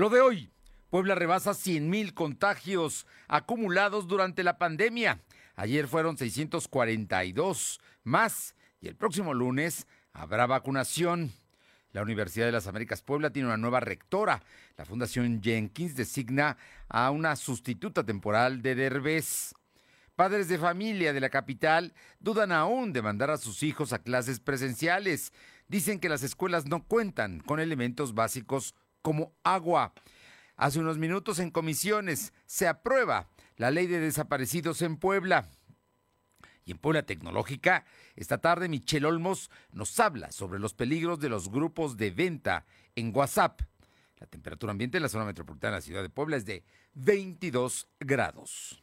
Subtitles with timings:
[0.00, 0.50] Lo de hoy,
[0.88, 5.20] Puebla rebasa 100.000 contagios acumulados durante la pandemia.
[5.56, 11.30] Ayer fueron 642 más y el próximo lunes habrá vacunación.
[11.92, 14.42] La Universidad de las Américas Puebla tiene una nueva rectora.
[14.78, 16.56] La Fundación Jenkins designa
[16.88, 19.52] a una sustituta temporal de Derbez.
[20.16, 24.40] Padres de familia de la capital dudan aún de mandar a sus hijos a clases
[24.40, 25.34] presenciales.
[25.68, 29.92] Dicen que las escuelas no cuentan con elementos básicos como agua.
[30.56, 35.48] Hace unos minutos en comisiones se aprueba la ley de desaparecidos en Puebla.
[36.64, 37.84] Y en Puebla Tecnológica,
[38.16, 43.16] esta tarde Michelle Olmos nos habla sobre los peligros de los grupos de venta en
[43.16, 43.62] WhatsApp.
[44.18, 46.62] La temperatura ambiente en la zona metropolitana de la ciudad de Puebla es de
[46.94, 48.82] 22 grados.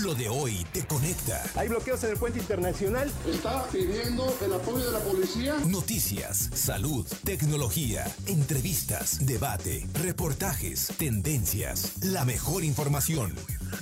[0.00, 1.42] Lo de hoy te conecta.
[1.54, 3.12] Hay bloqueos en el puente internacional.
[3.26, 5.56] Está pidiendo el apoyo de la policía.
[5.66, 13.34] Noticias, salud, tecnología, entrevistas, debate, reportajes, tendencias, la mejor información.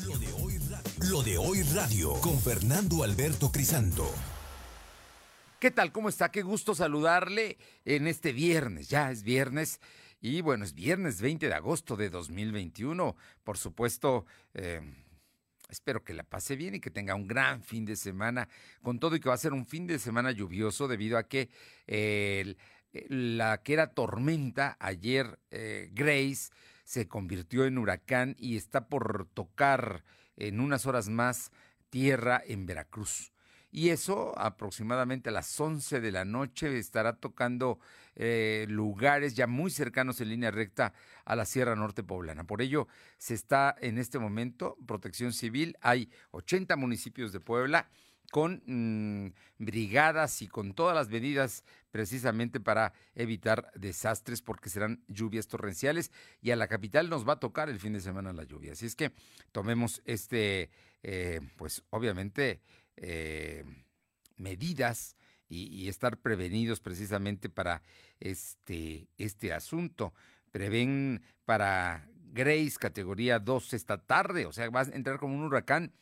[0.04, 4.10] Lo de hoy radio, Lo de hoy radio con Fernando Alberto Crisanto.
[5.60, 5.92] ¿Qué tal?
[5.92, 6.32] ¿Cómo está?
[6.32, 8.88] Qué gusto saludarle en este viernes.
[8.88, 9.80] Ya es viernes.
[10.20, 13.14] Y bueno, es viernes 20 de agosto de 2021.
[13.44, 14.80] Por supuesto, eh,
[15.70, 18.48] Espero que la pase bien y que tenga un gran fin de semana,
[18.82, 21.48] con todo y que va a ser un fin de semana lluvioso debido a que
[21.86, 22.56] eh,
[22.92, 26.50] la que era tormenta ayer, eh, Grace,
[26.84, 30.04] se convirtió en huracán y está por tocar
[30.36, 31.52] en unas horas más
[31.88, 33.32] tierra en Veracruz
[33.70, 37.78] y eso aproximadamente a las 11 de la noche estará tocando
[38.16, 40.92] eh, lugares ya muy cercanos en línea recta
[41.24, 42.44] a la Sierra Norte Poblana.
[42.44, 45.76] Por ello, se está en este momento protección civil.
[45.80, 47.88] Hay 80 municipios de Puebla
[48.30, 55.48] con mm, brigadas y con todas las medidas precisamente para evitar desastres porque serán lluvias
[55.48, 58.72] torrenciales y a la capital nos va a tocar el fin de semana la lluvia.
[58.72, 59.12] Así es que
[59.50, 60.70] tomemos este,
[61.02, 62.60] eh, pues obviamente
[63.00, 63.64] eh,
[64.36, 65.16] medidas
[65.48, 67.82] y, estar prevenidos precisamente para
[68.20, 70.14] este, este asunto.
[70.52, 75.92] Prevén para Grace categoría 2 esta tarde, o sea, va a entrar como un huracán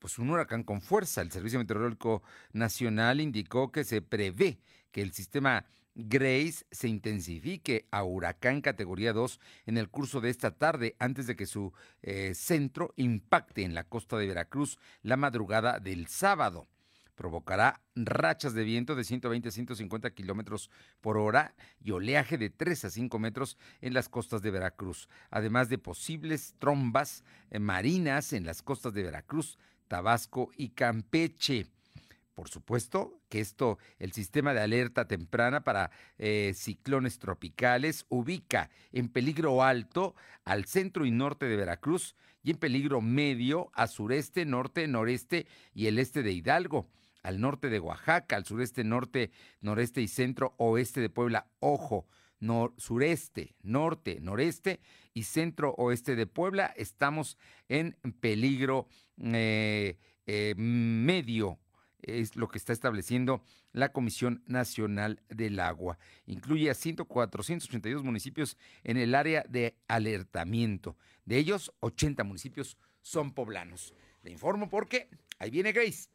[0.00, 1.20] pues un huracán con fuerza.
[1.20, 2.22] El Servicio Meteorológico
[2.52, 4.58] Nacional indicó que se prevé
[4.90, 10.52] que el sistema Grace se intensifique a huracán categoría 2 en el curso de esta
[10.52, 15.80] tarde antes de que su eh, centro impacte en la costa de Veracruz la madrugada
[15.80, 16.68] del sábado.
[17.16, 20.70] Provocará rachas de viento de 120 a 150 kilómetros
[21.00, 25.68] por hora y oleaje de 3 a 5 metros en las costas de Veracruz, además
[25.68, 29.58] de posibles trombas eh, marinas en las costas de Veracruz,
[29.88, 31.66] Tabasco y Campeche.
[32.34, 39.08] Por supuesto que esto, el sistema de alerta temprana para eh, ciclones tropicales ubica en
[39.08, 40.14] peligro alto
[40.44, 45.86] al centro y norte de Veracruz y en peligro medio a sureste, norte, noreste y
[45.86, 46.88] el este de Hidalgo
[47.22, 49.30] al norte de Oaxaca, al sureste, norte,
[49.60, 51.46] noreste y centro oeste de Puebla.
[51.58, 52.06] Ojo,
[52.76, 54.80] sureste, norte, noreste
[55.12, 56.72] y centro oeste de Puebla.
[56.76, 57.36] Estamos
[57.68, 58.86] en peligro
[59.22, 61.58] eh, eh, medio
[62.02, 65.98] es lo que está estableciendo la Comisión Nacional del Agua.
[66.26, 66.74] Incluye a
[67.06, 70.96] 482 municipios en el área de alertamiento.
[71.24, 73.94] De ellos, 80 municipios son poblanos.
[74.22, 75.08] Le informo porque
[75.38, 76.08] ahí viene Grace.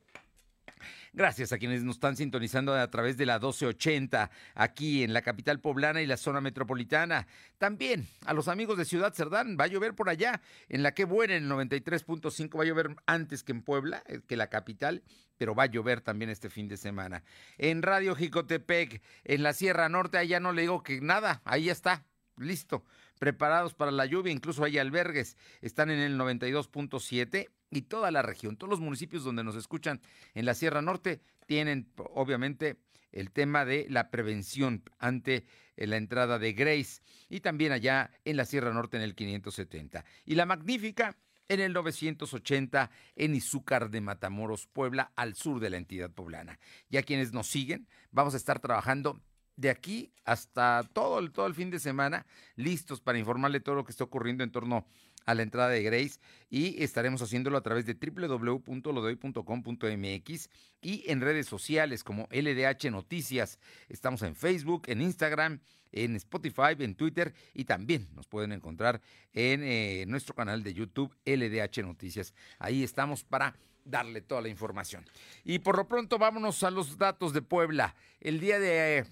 [1.14, 5.60] Gracias a quienes nos están sintonizando a través de la 1280 aquí en la capital
[5.60, 7.28] poblana y la zona metropolitana.
[7.58, 10.42] También a los amigos de Ciudad Cerdán, va a llover por allá.
[10.68, 14.20] En la que buena, en el 93.5, va a llover antes que en Puebla, eh,
[14.28, 15.04] que la capital,
[15.38, 17.24] pero va a llover también este fin de semana.
[17.58, 22.06] En Radio Jicotepec, en la Sierra Norte, allá no le digo que nada, ahí está,
[22.38, 22.84] listo
[23.20, 28.58] preparados para la lluvia, incluso hay albergues, están en el 92.7 y toda la región,
[28.58, 30.02] todos los municipios donde nos escuchan
[30.34, 32.78] en la Sierra Norte tienen obviamente
[33.12, 35.46] el tema de la prevención ante
[35.78, 40.06] eh, la entrada de Grace y también allá en la Sierra Norte en el 570.
[40.26, 41.18] Y la magnífica
[41.48, 46.60] en el 980 en Izúcar de Matamoros, Puebla, al sur de la entidad poblana.
[46.90, 49.22] Ya quienes nos siguen, vamos a estar trabajando
[49.56, 52.26] de aquí hasta todo el, todo el fin de semana,
[52.56, 54.86] listos para informarle todo lo que está ocurriendo en torno a
[55.34, 56.20] la entrada de Grace
[56.50, 60.50] y estaremos haciéndolo a través de www.lodoy.com.mx
[60.82, 63.58] y en redes sociales como LDH Noticias.
[63.90, 65.62] Estamos en Facebook, en Instagram,
[65.92, 69.02] en Spotify, en Twitter y también nos pueden encontrar
[69.34, 72.34] en eh, nuestro canal de YouTube LDH Noticias.
[72.60, 75.06] Ahí estamos para darle toda la información.
[75.44, 77.96] Y por lo pronto vámonos a los datos de Puebla.
[78.20, 79.06] El día de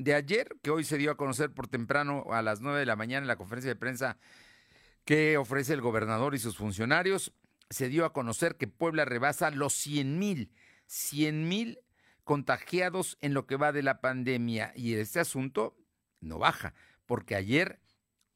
[0.00, 2.96] de ayer, que hoy se dio a conocer por temprano a las 9 de la
[2.96, 4.16] mañana en la conferencia de prensa
[5.10, 7.32] que ofrece el gobernador y sus funcionarios,
[7.68, 10.52] se dio a conocer que Puebla rebasa los 100 mil,
[10.86, 11.80] 100 mil
[12.22, 14.72] contagiados en lo que va de la pandemia.
[14.76, 15.76] Y este asunto
[16.20, 16.74] no baja,
[17.06, 17.80] porque ayer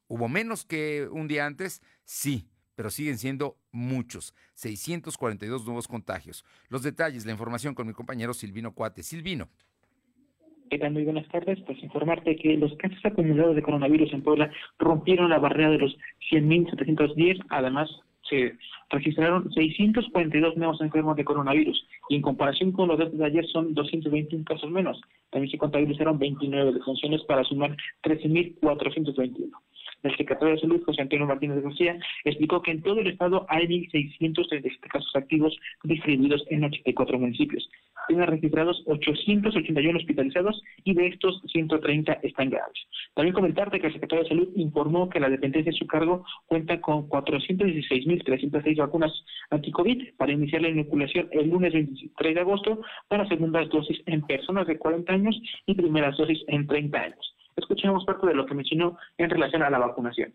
[0.07, 6.43] hubo menos que un día antes, sí, pero siguen siendo muchos, 642 nuevos contagios.
[6.67, 9.01] Los detalles, la información con mi compañero Silvino Cuate.
[9.01, 9.49] Silvino.
[10.75, 11.57] Muy buenas tardes.
[11.65, 15.97] Pues informarte que los casos acumulados de coronavirus en Puebla rompieron la barrera de los
[16.29, 17.41] 100.710.
[17.49, 17.89] Además,
[18.29, 18.57] se
[18.89, 23.73] registraron 642 nuevos enfermos de coronavirus y en comparación con los datos de ayer son
[23.73, 24.99] 221 casos menos.
[25.29, 29.51] También se contabilizaron 29 defunciones para sumar 13.421.
[30.03, 33.65] El secretario de Salud, José Antonio Martínez García, explicó que en todo el estado hay
[33.65, 37.69] 1.637 casos activos distribuidos en 84 municipios
[38.07, 42.77] tiene registrados 881 hospitalizados y de estos 130 están graves.
[43.13, 46.79] También comentarte que el secretario de Salud informó que la dependencia de su cargo cuenta
[46.81, 49.11] con 416.306 vacunas
[49.49, 54.67] anti-COVID para iniciar la inoculación el lunes 23 de agosto para segundas dosis en personas
[54.67, 57.35] de 40 años y primeras dosis en 30 años.
[57.55, 60.33] Escuchemos parte de lo que mencionó en relación a la vacunación.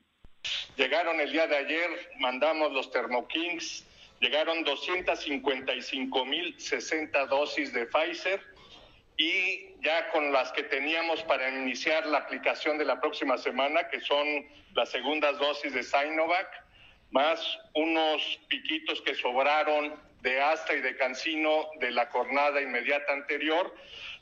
[0.76, 1.90] Llegaron el día de ayer,
[2.20, 3.87] mandamos los Thermokings
[4.20, 8.40] Llegaron 255 mil 60 dosis de Pfizer
[9.17, 14.00] y ya con las que teníamos para iniciar la aplicación de la próxima semana, que
[14.00, 16.49] son las segundas dosis de Sinovac,
[17.11, 23.75] más unos piquitos que sobraron de Astra y de Cancino de la jornada inmediata anterior,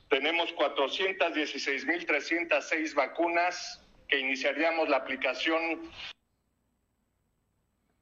[0.09, 5.91] tenemos 416.306 vacunas que iniciaríamos la aplicación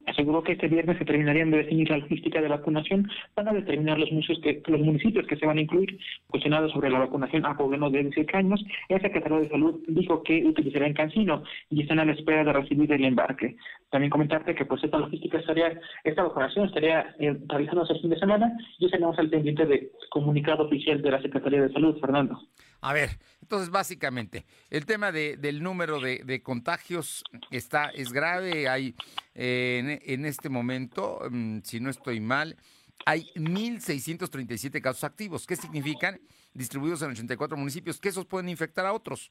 [0.06, 4.10] aseguró que este viernes se terminarían de definir la logística de vacunación para determinar los
[4.10, 5.98] municipios que, los municipios que se van a incluir.
[6.28, 10.44] Cuestionado sobre la vacunación a poblanos de 18 años, el secretario de Salud dijo que
[10.44, 13.56] utilizará en Cancino y están a la espera de recibir el embarque.
[13.90, 18.18] También comentarte que pues esta logística estaría, esta vacunación estaría eh, realizándose el fin de
[18.18, 22.40] semana y estaremos al pendiente de comunicado oficial de la Secretaría de Salud, Fernando.
[22.86, 28.68] A ver, entonces básicamente el tema de, del número de, contagios está es grave.
[28.68, 28.94] Hay
[29.34, 32.56] eh, en, este momento, mm, si no estoy mal,
[33.04, 35.48] hay 1.637 casos activos.
[35.48, 36.20] ¿Qué significan?
[36.54, 39.30] Distribuidos en 84 municipios, que esos pueden infectar a otros.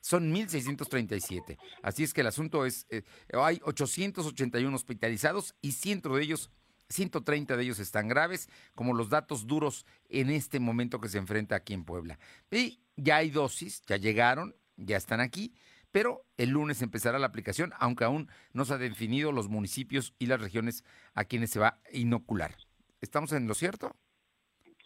[0.00, 1.58] Son 1.637.
[1.82, 3.04] Así es que el asunto es, eh,
[3.34, 6.50] hay 881 hospitalizados y 100 de ellos
[6.88, 11.56] 130 de ellos están graves, como los datos duros en este momento que se enfrenta
[11.56, 12.18] aquí en Puebla.
[12.50, 15.54] Y ya hay dosis, ya llegaron, ya están aquí,
[15.90, 20.26] pero el lunes empezará la aplicación, aunque aún no se han definido los municipios y
[20.26, 20.84] las regiones
[21.14, 22.54] a quienes se va a inocular.
[23.00, 23.96] ¿Estamos en lo cierto?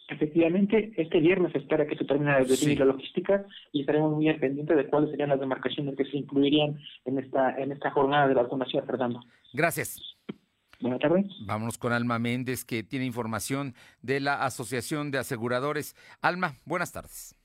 [0.09, 4.27] Efectivamente, este viernes se espera que se termine de definir la logística y estaremos muy
[4.27, 8.27] al pendiente de cuáles serían las demarcaciones que se incluirían en esta, en esta jornada
[8.27, 9.21] de vacunación, Fernando.
[9.53, 10.17] Gracias.
[10.81, 11.27] Buenas tardes.
[11.45, 15.95] Vámonos con Alma Méndez, que tiene información de la Asociación de Aseguradores.
[16.21, 17.40] Alma, buenas tardes.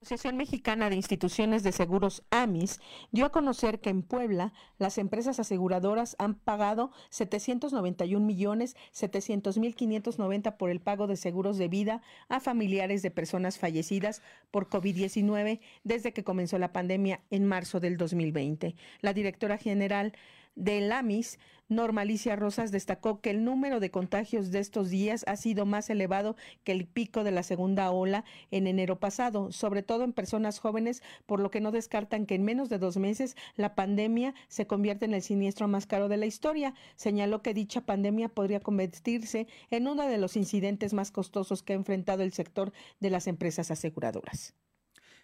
[0.00, 2.78] La Asociación Mexicana de Instituciones de Seguros AMIS
[3.10, 9.74] dio a conocer que en Puebla las empresas aseguradoras han pagado 791 millones 700 mil
[9.74, 14.22] 590 por el pago de seguros de vida a familiares de personas fallecidas
[14.52, 18.76] por COVID-19 desde que comenzó la pandemia en marzo del 2020.
[19.00, 20.12] La directora general
[20.58, 25.66] del AMIS Normalicia Rosas destacó que el número de contagios de estos días ha sido
[25.66, 30.14] más elevado que el pico de la segunda ola en enero pasado, sobre todo en
[30.14, 34.34] personas jóvenes, por lo que no descartan que en menos de dos meses la pandemia
[34.48, 36.72] se convierte en el siniestro más caro de la historia.
[36.96, 41.76] Señaló que dicha pandemia podría convertirse en uno de los incidentes más costosos que ha
[41.76, 44.54] enfrentado el sector de las empresas aseguradoras.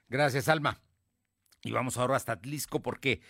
[0.09, 0.78] Gracias, Alma.
[1.62, 3.23] Y vamos ahora hasta Atlisco porque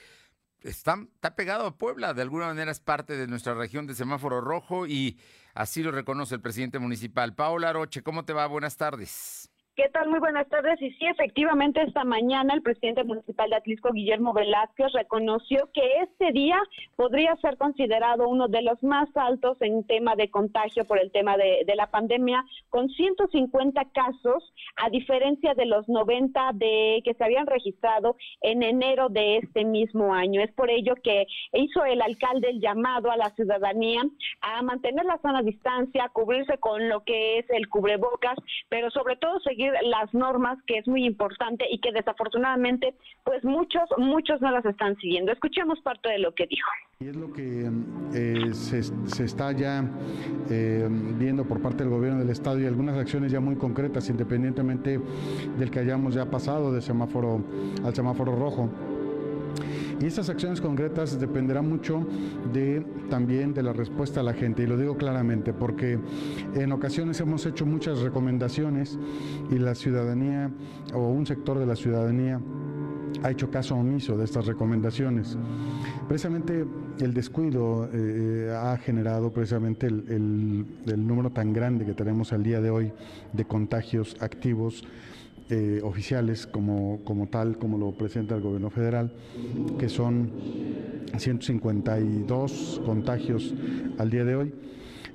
[0.64, 4.40] está, está pegado a Puebla, de alguna manera es parte de nuestra región de semáforo
[4.40, 5.18] rojo y
[5.54, 7.35] así lo reconoce el presidente municipal.
[7.35, 8.47] Paola Roche, ¿cómo te va?
[8.47, 9.50] Buenas tardes.
[9.76, 10.09] ¿Qué tal?
[10.09, 10.81] Muy buenas tardes.
[10.81, 16.31] Y sí, efectivamente, esta mañana el presidente municipal de Atlisco, Guillermo Velázquez, reconoció que este
[16.31, 16.62] día
[16.95, 21.37] podría ser considerado uno de los más altos en tema de contagio por el tema
[21.37, 27.49] de, la pandemia, con 150 casos, a diferencia de los 90 de que se habían
[27.49, 30.40] registrado en enero de este mismo año.
[30.40, 34.02] Es por ello que hizo el alcalde el llamado a la ciudadanía
[34.40, 38.38] a mantener la sana distancia, cubrirse con lo que es el cubrebocas,
[38.69, 42.94] pero sobre todo seguir las normas, que es muy importante y que desafortunadamente,
[43.25, 45.33] pues muchos, muchos no las están siguiendo.
[45.33, 46.71] Escuchemos parte de lo que dijo.
[47.00, 47.71] Y es lo que
[48.14, 49.85] eh, se, se, está ya
[50.50, 55.00] eh, viendo por parte del gobierno del Estado y algunas acciones ya muy concretas, independientemente
[55.59, 57.42] del que hayamos ya pasado de semáforo
[57.85, 58.71] al semáforo rojo.
[60.01, 62.07] Y estas acciones concretas dependerán mucho
[62.53, 65.99] de también de la respuesta a la gente, y lo digo claramente, porque
[66.55, 68.99] en ocasiones hemos hecho muchas recomendaciones
[69.51, 70.51] y la ciudadanía
[70.93, 72.41] o un sector de la ciudadanía
[73.23, 75.39] ha hecho caso omiso de estas recomendaciones.
[76.09, 76.67] Precisamente
[76.99, 80.67] el descuido eh, ha generado precisamente el
[81.07, 82.93] número tan grande que tenemos al día de hoy
[83.33, 84.85] de contagios activos
[85.51, 89.13] eh, oficiales como, como tal, como lo presenta el gobierno federal,
[89.79, 90.31] que son
[91.17, 93.55] 152 contagios
[93.99, 94.55] al día de hoy.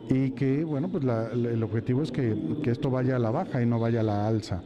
[0.09, 3.65] Y que, bueno, pues el objetivo es que, que esto vaya a la baja y
[3.65, 4.63] no vaya a la alza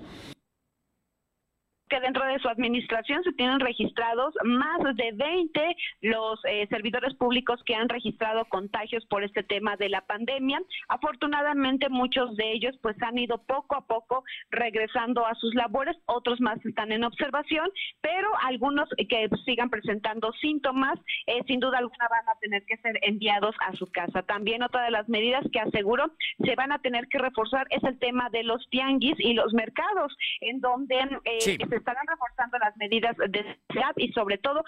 [1.94, 7.62] que dentro de su administración se tienen registrados más de 20 los eh, servidores públicos
[7.68, 10.60] que han registrado contagios por este tema de la pandemia.
[10.88, 16.42] Afortunadamente muchos de ellos pues han ido poco a poco regresando a sus labores, otros
[16.42, 17.70] más están en observación,
[18.02, 22.98] pero algunos que sigan presentando síntomas eh, sin duda alguna van a tener que ser
[23.04, 24.24] enviados a su casa.
[24.24, 26.12] También otra de las medidas que aseguro
[26.44, 30.18] se van a tener que reforzar es el tema de los tianguis y los mercados,
[30.42, 30.96] en donde
[31.26, 34.64] eh, se estarán reforzando las medidas de seguridad y sobre todo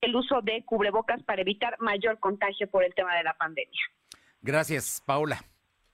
[0.00, 3.80] el uso de cubrebocas para evitar mayor contagio por el tema de la pandemia.
[4.40, 5.42] Gracias, Paula.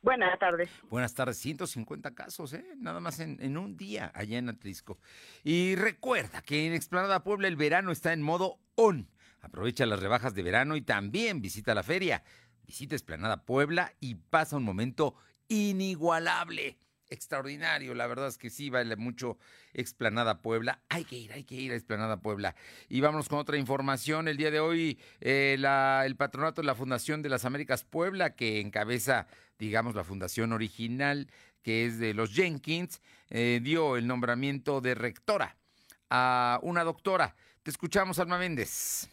[0.03, 0.71] Buenas tardes.
[0.85, 1.39] Buenas tardes.
[1.39, 2.65] 150 casos, ¿eh?
[2.77, 4.99] Nada más en, en, un día allá en Atlisco.
[5.43, 9.09] Y recuerda que en Explanada Puebla el verano está en modo on.
[9.41, 12.23] Aprovecha las rebajas de verano y también visita la feria.
[12.67, 15.17] Visita Explanada Puebla y pasa un momento
[15.49, 16.77] inigualable
[17.15, 17.95] extraordinario.
[17.95, 19.39] La verdad es que sí vale mucho
[19.73, 20.81] Explanada Puebla.
[20.89, 22.55] Hay que ir, hay que ir a Explanada Puebla.
[22.89, 24.29] Y vámonos con otra información.
[24.29, 28.61] El día de hoy, eh, el patronato de la Fundación de las Américas Puebla, que
[28.61, 29.27] encabeza,
[29.59, 31.29] digamos, la fundación original,
[31.63, 35.57] que es de los Jenkins, eh, dio el nombramiento de rectora
[36.11, 37.35] a una doctora.
[37.63, 39.09] Te escuchamos, Alma Méndez.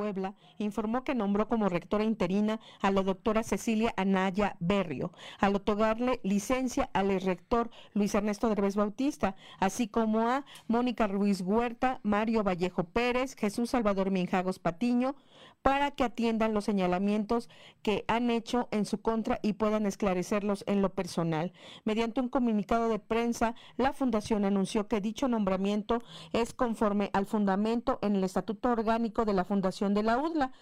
[0.00, 6.20] Puebla informó que nombró como rectora interina a la doctora Cecilia Anaya Berrio, al otorgarle
[6.22, 12.84] licencia al rector Luis Ernesto Derbez Bautista, así como a Mónica Ruiz Huerta, Mario Vallejo
[12.84, 15.16] Pérez, Jesús Salvador Minjagos Patiño,
[15.62, 17.48] para que atiendan los señalamientos
[17.82, 21.52] que han hecho en su contra y puedan esclarecerlos en lo personal.
[21.84, 26.02] Mediante un comunicado de prensa, la Fundación anunció que dicho nombramiento
[26.32, 30.52] es conforme al fundamento en el Estatuto Orgánico de la Fundación de la UDLA,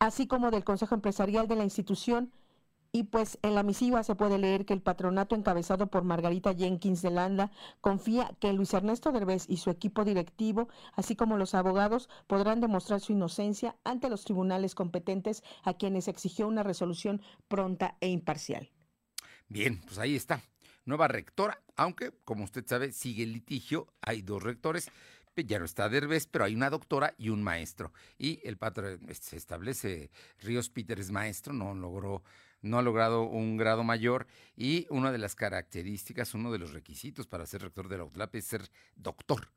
[0.00, 2.32] así como del Consejo Empresarial de la institución.
[2.94, 7.02] Y pues en la misiva se puede leer que el patronato encabezado por Margarita Jenkins
[7.02, 12.08] de Landa confía que Luis Ernesto Derbez y su equipo directivo, así como los abogados,
[12.28, 18.06] podrán demostrar su inocencia ante los tribunales competentes a quienes exigió una resolución pronta e
[18.10, 18.70] imparcial.
[19.48, 20.40] Bien, pues ahí está.
[20.84, 23.88] Nueva rectora, aunque, como usted sabe, sigue el litigio.
[24.02, 24.88] Hay dos rectores
[25.42, 27.92] ya no está Derbez, pero hay una doctora y un maestro.
[28.18, 32.22] Y el patrón se establece, Ríos Peter es maestro, no logró,
[32.64, 34.26] no ha logrado un grado mayor.
[34.56, 38.34] Y una de las características, uno de los requisitos para ser rector de la UTLAP
[38.36, 39.48] es ser doctor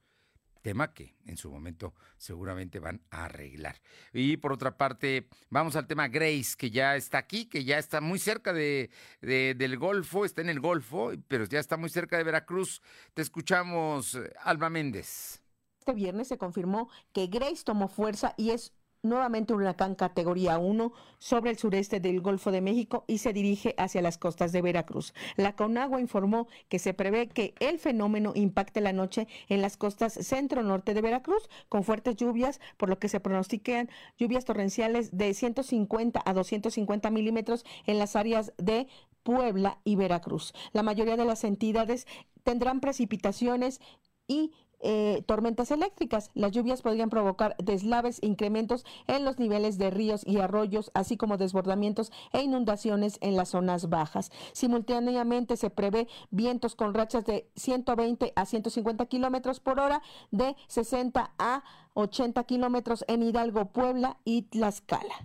[0.68, 3.80] tema que en su momento seguramente van a arreglar.
[4.12, 8.02] Y por otra parte, vamos al tema Grace, que ya está aquí, que ya está
[8.02, 8.90] muy cerca de,
[9.22, 12.82] del Golfo, está en el Golfo, pero ya está muy cerca de Veracruz.
[13.14, 15.42] Te escuchamos, Alba Méndez
[15.88, 18.74] este viernes se confirmó que Grace tomó fuerza y es
[19.04, 23.74] nuevamente un huracán categoría 1 sobre el sureste del Golfo de México y se dirige
[23.78, 25.14] hacia las costas de Veracruz.
[25.36, 30.14] La Conagua informó que se prevé que el fenómeno impacte la noche en las costas
[30.14, 36.22] centro-norte de Veracruz con fuertes lluvias, por lo que se pronostican lluvias torrenciales de 150
[36.24, 38.88] a 250 milímetros en las áreas de
[39.24, 40.54] Puebla y Veracruz.
[40.72, 42.08] La mayoría de las entidades
[42.44, 43.82] tendrán precipitaciones
[44.28, 46.32] y eh, tormentas eléctricas.
[46.34, 51.38] Las lluvias podrían provocar deslaves incrementos en los niveles de ríos y arroyos, así como
[51.38, 54.32] desbordamientos e inundaciones en las zonas bajas.
[54.54, 61.34] Simultáneamente se prevé vientos con rachas de 120 a 150 kilómetros por hora, de 60
[61.38, 65.16] a 80 kilómetros en Hidalgo, Puebla y Tlaxcala.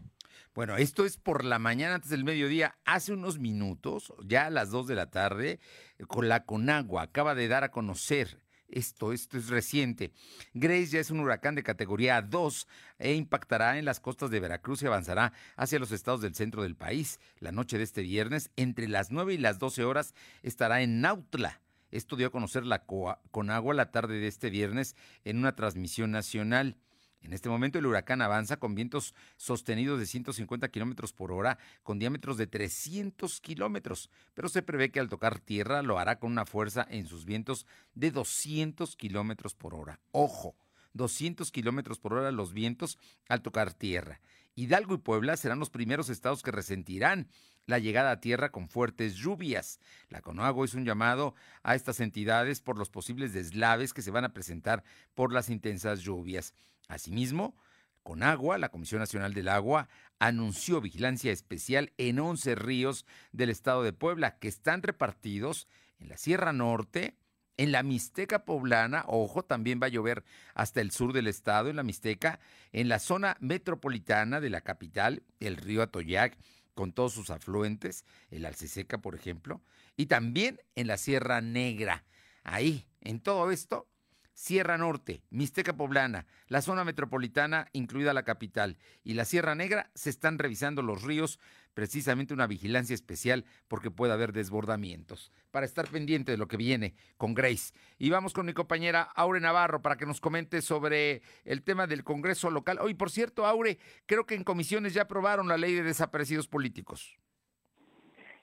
[0.55, 2.77] Bueno, esto es por la mañana antes del mediodía.
[2.85, 5.61] Hace unos minutos, ya a las 2 de la tarde,
[6.09, 8.42] con la Conagua acaba de dar a conocer
[8.73, 10.13] Esto, esto es reciente.
[10.55, 12.67] Grace ya es un huracán de categoría 2
[12.99, 16.75] e impactará en las costas de Veracruz y avanzará hacia los estados del centro del
[16.75, 17.21] país.
[17.39, 21.61] La noche de este viernes, entre las 9 y las 12 horas, estará en Nautla.
[21.91, 26.79] Esto dio a conocer la Conagua la tarde de este viernes en una transmisión nacional.
[27.23, 31.99] En este momento el huracán avanza con vientos sostenidos de 150 kilómetros por hora con
[31.99, 36.47] diámetros de 300 kilómetros, pero se prevé que al tocar tierra lo hará con una
[36.47, 40.01] fuerza en sus vientos de 200 kilómetros por hora.
[40.11, 40.57] Ojo,
[40.95, 42.99] 200 kilómetros por hora los vientos
[43.29, 44.21] al tocar tierra.
[44.55, 47.29] Hidalgo y Puebla serán los primeros estados que resentirán
[47.67, 49.79] la llegada a tierra con fuertes lluvias.
[50.09, 54.25] La Conagua es un llamado a estas entidades por los posibles deslaves que se van
[54.25, 56.55] a presentar por las intensas lluvias.
[56.89, 57.57] Asimismo,
[58.03, 63.83] con agua, la Comisión Nacional del Agua anunció vigilancia especial en 11 ríos del estado
[63.83, 67.17] de Puebla que están repartidos en la Sierra Norte,
[67.57, 70.25] en la Mixteca poblana, ojo, también va a llover
[70.55, 72.41] hasta el sur del estado, en la Mixteca,
[72.73, 76.37] en la zona metropolitana de la capital, el río Atoyac,
[76.75, 79.63] con todos sus afluentes, el Alceseca, por ejemplo,
[79.97, 82.05] y también en la Sierra Negra.
[82.43, 83.89] Ahí, en todo esto,
[84.35, 90.11] Sierra Norte, Mixteca Poblana, la zona metropolitana, incluida la capital, y la Sierra Negra, se
[90.11, 91.39] están revisando los ríos,
[91.75, 96.95] precisamente una vigilancia especial porque puede haber desbordamientos, para estar pendiente de lo que viene
[97.17, 97.73] con Grace.
[97.99, 102.05] Y vamos con mi compañera Aure Navarro para que nos comente sobre el tema del
[102.05, 102.79] Congreso local.
[102.81, 107.19] Hoy, por cierto, Aure, creo que en comisiones ya aprobaron la ley de desaparecidos políticos.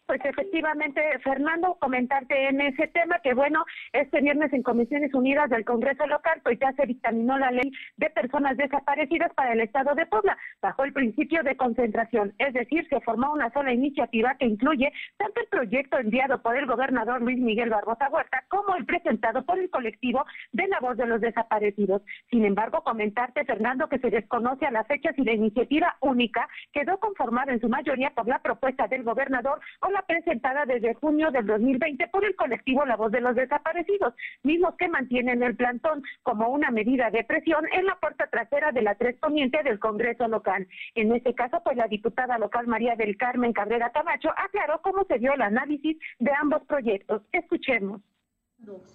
[0.10, 3.64] Pues efectivamente, Fernando, comentarte en ese tema que bueno,
[3.94, 8.10] este viernes en Comisiones Unidas del Congreso Local, pues ya se dictaminó la ley de
[8.10, 13.00] personas desaparecidas para el Estado de Puebla, bajo el principio de concentración, es decir, se
[13.02, 17.70] formó una sola iniciativa que incluye tanto el proyecto enviado por el gobernador Luis Miguel
[17.70, 22.02] Barbosa Huerta como el presentado por el colectivo de la voz de los desaparecidos.
[22.32, 27.00] Sin embargo, comentarte, Fernando, que se desconoce a las fechas y la iniciativa única quedó
[27.00, 31.46] conformada en su mayoría por la propuesta del gobernador o la presentada desde junio del
[31.46, 34.14] 2020 por el colectivo La Voz de los Desaparecidos,
[34.44, 38.82] mismos que mantienen el plantón como una medida de presión en la puerta trasera de
[38.82, 40.68] la Tres Poniente del Congreso local.
[40.96, 45.20] En este caso, pues la diputada local María del Carmen Cabrera Camacho aclaró cómo se
[45.20, 47.22] dio el análisis de ambos proyectos.
[47.32, 48.02] Escuchemos.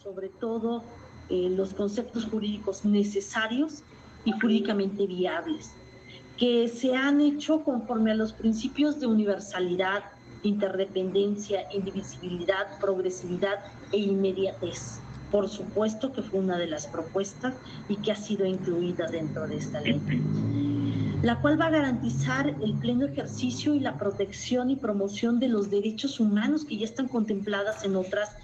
[0.02, 0.84] Sobre todo
[1.30, 3.82] eh, los conceptos jurídicos necesarios
[4.24, 5.74] y jurídicamente viables
[6.36, 10.02] que se han hecho conforme a los principios de universalidad,
[10.44, 13.58] interdependencia, indivisibilidad, progresividad
[13.92, 15.00] e inmediatez.
[15.30, 17.54] Por supuesto que fue una de las propuestas
[17.88, 20.00] y que ha sido incluida dentro de esta ley,
[21.22, 25.70] la cual va a garantizar el pleno ejercicio y la protección y promoción de los
[25.70, 28.36] derechos humanos que ya están contempladas en otras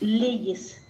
[0.00, 0.83] leyes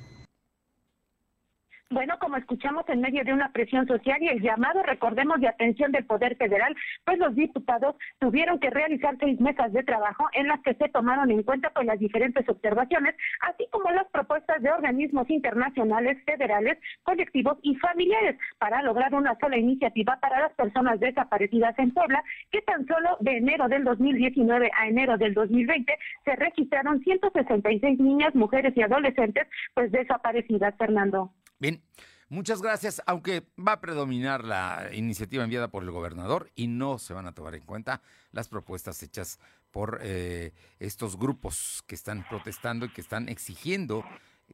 [1.94, 5.92] bueno, como escuchamos en medio de una presión social y el llamado, recordemos, de atención
[5.92, 10.60] del Poder Federal, pues los diputados tuvieron que realizar seis mesas de trabajo en las
[10.62, 15.30] que se tomaron en cuenta pues las diferentes observaciones, así como las propuestas de organismos
[15.30, 21.92] internacionales, federales, colectivos y familiares para lograr una sola iniciativa para las personas desaparecidas en
[21.92, 28.00] Puebla, que tan solo de enero del 2019 a enero del 2020 se registraron 166
[28.00, 31.30] niñas, mujeres y adolescentes pues desaparecidas, Fernando.
[31.64, 31.82] Bien,
[32.28, 37.14] muchas gracias, aunque va a predominar la iniciativa enviada por el gobernador y no se
[37.14, 39.38] van a tomar en cuenta las propuestas hechas
[39.70, 44.04] por eh, estos grupos que están protestando y que están exigiendo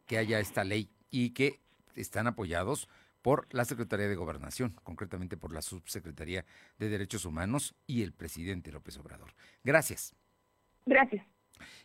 [0.07, 1.59] que haya esta ley y que
[1.97, 2.89] están apoyados
[3.23, 6.45] por la Secretaría de Gobernación, concretamente por la Subsecretaría
[6.79, 9.35] de Derechos Humanos y el presidente López Obrador.
[9.65, 10.15] Gracias.
[10.87, 11.27] Gracias.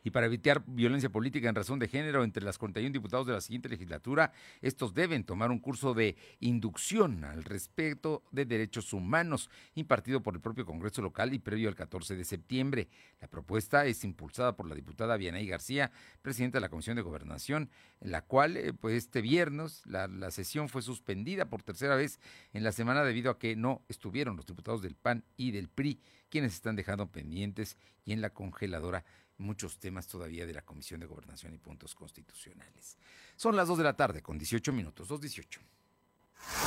[0.04, 3.42] Y para evitar violencia política en razón de género entre las 41 diputados de la
[3.42, 10.22] siguiente legislatura, estos deben tomar un curso de inducción al respeto de derechos humanos impartido
[10.22, 12.88] por el propio Congreso local y previo al 14 de septiembre.
[13.22, 17.70] La propuesta es impulsada por la diputada Vianey García, presidenta de la Comisión de Gobernación,
[18.02, 22.20] en la cual eh, pues este viernes la, la sesión fue suspendida por tercera vez
[22.54, 26.00] en la semana debido a que no estuvieron los diputados del PAN y del PRI,
[26.30, 29.06] quienes están dejando pendientes y en la congeladora
[29.38, 32.98] muchos temas todavía de la Comisión de Gobernación y Puntos Constitucionales.
[33.36, 35.60] Son las 2 de la tarde con 18 minutos, 2.18.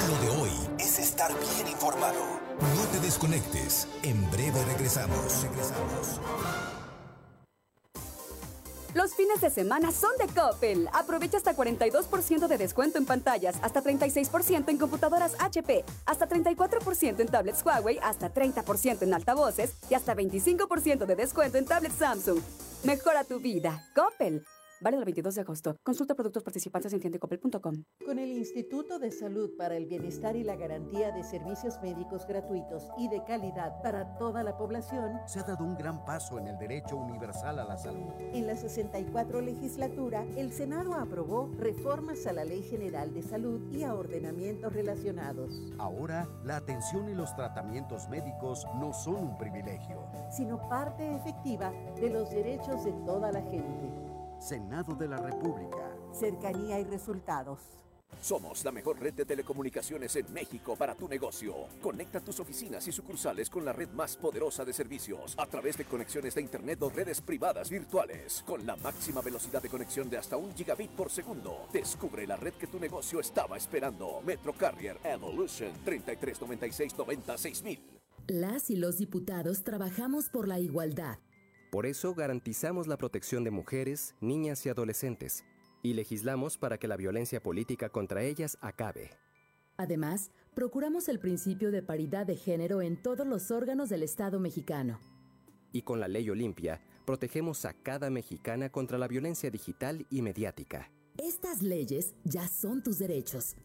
[0.08, 2.40] Lo de hoy es estar bien informado.
[2.60, 3.86] No te desconectes.
[4.02, 5.42] En breve regresamos.
[5.42, 6.20] Regresamos.
[8.98, 10.88] Los fines de semana son de Coppel.
[10.92, 17.28] Aprovecha hasta 42% de descuento en pantallas, hasta 36% en computadoras HP, hasta 34% en
[17.28, 22.40] tablets Huawei, hasta 30% en altavoces y hasta 25% de descuento en tablets Samsung.
[22.82, 23.84] Mejora tu vida.
[23.94, 24.44] Coppel.
[24.80, 25.76] Vale el 22 de agosto.
[25.82, 27.82] Consulta productos participantes en tiendecopel.com.
[28.04, 32.84] Con el Instituto de Salud para el Bienestar y la Garantía de Servicios Médicos Gratuitos
[32.96, 36.58] y de Calidad para toda la población, se ha dado un gran paso en el
[36.58, 38.06] derecho universal a la salud.
[38.20, 43.82] En la 64 legislatura, el Senado aprobó reformas a la Ley General de Salud y
[43.82, 45.60] a ordenamientos relacionados.
[45.78, 52.10] Ahora, la atención y los tratamientos médicos no son un privilegio, sino parte efectiva de
[52.10, 54.07] los derechos de toda la gente.
[54.40, 55.96] Senado de la República.
[56.12, 57.58] Cercanía y resultados.
[58.20, 61.54] Somos la mejor red de telecomunicaciones en México para tu negocio.
[61.82, 65.84] Conecta tus oficinas y sucursales con la red más poderosa de servicios a través de
[65.84, 68.42] conexiones de Internet o redes privadas virtuales.
[68.46, 71.66] Con la máxima velocidad de conexión de hasta un gigabit por segundo.
[71.72, 74.20] Descubre la red que tu negocio estaba esperando.
[74.24, 77.62] Metro Carrier Evolution 3396
[78.28, 81.18] Las y los diputados trabajamos por la igualdad
[81.70, 85.44] por eso garantizamos la protección de mujeres, niñas y adolescentes,
[85.82, 89.10] y legislamos para que la violencia política contra ellas acabe.
[89.76, 94.98] Además, procuramos el principio de paridad de género en todos los órganos del Estado mexicano.
[95.72, 100.90] Y con la ley Olimpia, protegemos a cada mexicana contra la violencia digital y mediática.
[101.16, 103.56] Estas leyes ya son tus derechos.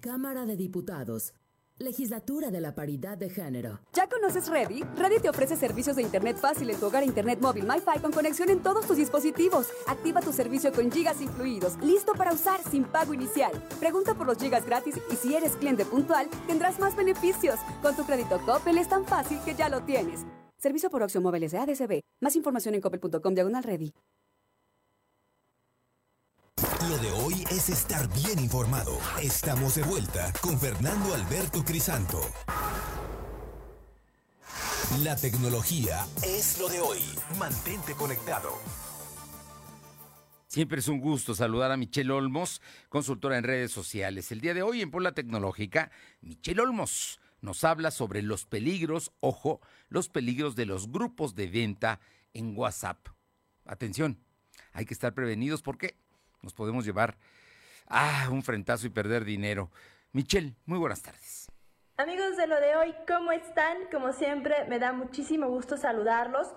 [0.00, 1.34] Cámara de Diputados,
[1.78, 3.80] Legislatura de la Paridad de Género.
[3.92, 4.84] ¿Ya conoces Ready?
[4.96, 8.48] Ready te ofrece servicios de Internet fácil en tu hogar, Internet móvil, MiFi con conexión
[8.50, 9.66] en todos tus dispositivos.
[9.88, 13.50] Activa tu servicio con gigas incluidos, listo para usar sin pago inicial.
[13.80, 17.58] Pregunta por los gigas gratis y si eres cliente puntual, tendrás más beneficios.
[17.82, 20.20] Con tu crédito Coppel es tan fácil que ya lo tienes.
[20.56, 22.00] Servicio por opción móviles de ADCB.
[22.20, 23.92] Más información en coppel.com diagonal ready.
[26.88, 28.98] Lo de hoy es estar bien informado.
[29.22, 32.20] Estamos de vuelta con Fernando Alberto Crisanto.
[35.02, 36.98] La tecnología es lo de hoy.
[37.38, 38.50] Mantente conectado.
[40.46, 44.30] Siempre es un gusto saludar a Michelle Olmos, consultora en redes sociales.
[44.30, 49.62] El día de hoy en Pola Tecnológica, Michelle Olmos nos habla sobre los peligros, ojo,
[49.88, 52.00] los peligros de los grupos de venta
[52.34, 53.08] en WhatsApp.
[53.64, 54.18] Atención,
[54.72, 56.03] hay que estar prevenidos porque
[56.44, 57.16] nos podemos llevar
[57.88, 59.70] a un frentazo y perder dinero.
[60.12, 61.50] Michelle, muy buenas tardes.
[61.96, 63.76] Amigos de lo de hoy, ¿cómo están?
[63.90, 66.48] Como siempre, me da muchísimo gusto saludarlos.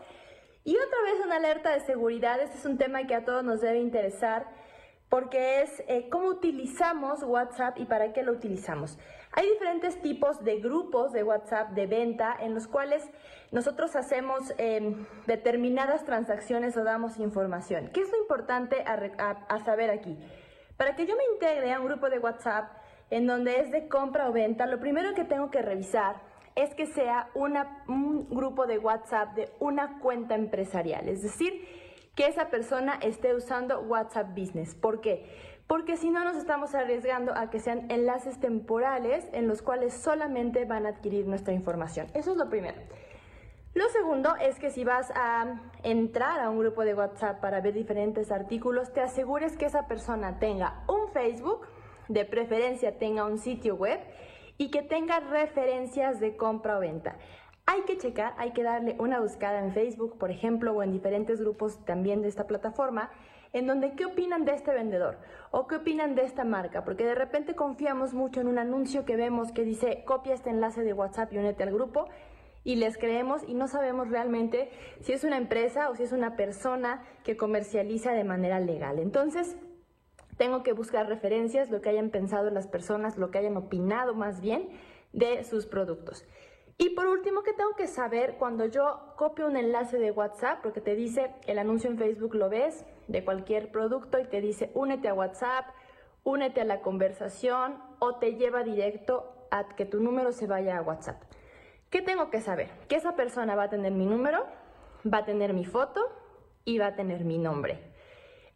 [0.64, 2.40] Y otra vez una alerta de seguridad.
[2.42, 4.48] Este es un tema que a todos nos debe interesar
[5.10, 8.98] porque es eh, cómo utilizamos WhatsApp y para qué lo utilizamos.
[9.38, 13.08] Hay diferentes tipos de grupos de WhatsApp de venta en los cuales
[13.52, 17.92] nosotros hacemos em, determinadas transacciones o damos información.
[17.94, 20.18] ¿Qué es lo importante a, saber aquí?
[20.76, 22.72] Para que yo me integre a un grupo de WhatsApp
[23.12, 26.16] en donde es de compra o venta, lo primero que tengo que revisar
[26.56, 31.64] es que sea un grupo de WhatsApp de una cuenta empresarial, es decir,
[32.16, 34.74] que esa persona esté usando WhatsApp Business.
[34.74, 35.30] ¿Por qué?
[35.68, 40.66] Porque si no nos estamos arriesgando a que sean enlaces temporales en los cuales solamente
[40.66, 42.08] van a adquirir nuestra información.
[42.14, 42.78] Eso es lo primero.
[43.74, 47.74] Lo segundo es que si vas a entrar a un grupo de WhatsApp para ver
[47.74, 51.68] diferentes artículos, te asegures que esa persona tenga un Facebook,
[52.08, 54.00] de preferencia tenga un sitio web
[54.58, 57.18] y que tenga referencias de compra o venta.
[57.66, 61.42] Hay que checar, hay que darle una buscada en Facebook, por ejemplo, o en diferentes
[61.42, 63.12] grupos también de esta plataforma,
[63.58, 65.18] en donde qué opinan de este vendedor
[65.52, 69.16] o qué opinan de esta marca, porque de repente confiamos mucho en un anuncio que
[69.16, 72.08] vemos que dice copia este enlace de WhatsApp y únete al grupo
[72.64, 74.70] y les creemos y no sabemos realmente
[75.02, 79.00] si es una empresa o si es una persona que comercializa de manera legal.
[79.00, 79.56] Entonces,
[80.38, 84.40] tengo que buscar referencias, lo que hayan pensado las personas, lo que hayan opinado más
[84.40, 84.70] bien
[85.14, 86.26] de sus productos.
[86.78, 90.60] Y por último, ¿qué tengo que saber cuando yo copio un enlace de WhatsApp?
[90.62, 94.72] Porque te dice, el anuncio en Facebook lo ves de cualquier producto y te dice,
[94.74, 95.66] únete a WhatsApp,
[96.24, 100.82] únete a la conversación o te lleva directo a que tu número se vaya a
[100.82, 101.22] WhatsApp.
[101.90, 102.70] ¿Qué tengo que saber?
[102.90, 104.46] Que esa persona va a tener mi número,
[105.12, 106.02] va a tener mi foto
[106.66, 107.80] y va a tener mi nombre.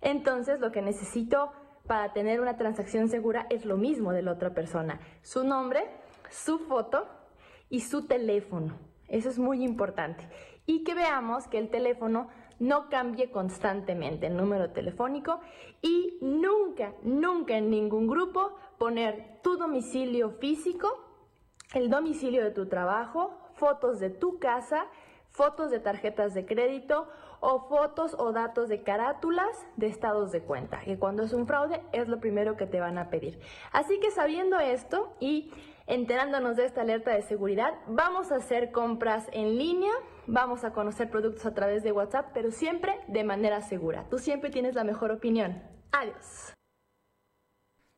[0.01, 1.53] Entonces, lo que necesito
[1.87, 4.99] para tener una transacción segura es lo mismo de la otra persona.
[5.21, 5.85] Su nombre,
[6.29, 7.07] su foto
[7.69, 8.77] y su teléfono.
[9.07, 10.27] Eso es muy importante.
[10.65, 12.29] Y que veamos que el teléfono
[12.61, 15.39] no cambie constantemente el número telefónico
[15.81, 20.87] y nunca, nunca en ningún grupo poner tu domicilio físico,
[21.73, 24.85] el domicilio de tu trabajo, fotos de tu casa,
[25.31, 27.07] fotos de tarjetas de crédito
[27.39, 31.81] o fotos o datos de carátulas de estados de cuenta, que cuando es un fraude
[31.93, 33.39] es lo primero que te van a pedir.
[33.71, 35.51] Así que sabiendo esto y
[35.87, 37.73] enterándonos de esta alerta de seguridad.
[37.87, 39.91] Vamos a hacer compras en línea,
[40.27, 44.07] vamos a conocer productos a través de WhatsApp, pero siempre de manera segura.
[44.09, 45.61] Tú siempre tienes la mejor opinión.
[45.91, 46.53] Adiós.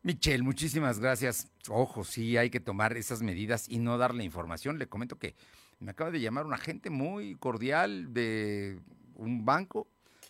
[0.01, 1.51] Michelle, muchísimas gracias.
[1.69, 4.77] Ojo, sí, hay que tomar esas medidas y no darle información.
[4.77, 5.35] Le comento que
[5.79, 8.79] me acaba de llamar un agente muy cordial de
[9.15, 9.87] un banco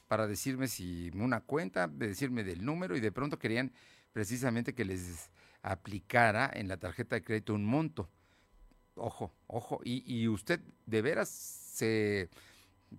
[0.08, 3.71] para decirme si una cuenta, de decirme del número y de pronto querían
[4.12, 5.32] precisamente que les
[5.63, 8.10] aplicara en la tarjeta de crédito un monto.
[8.95, 11.29] Ojo, ojo, y, usted de veras
[11.73, 12.29] se,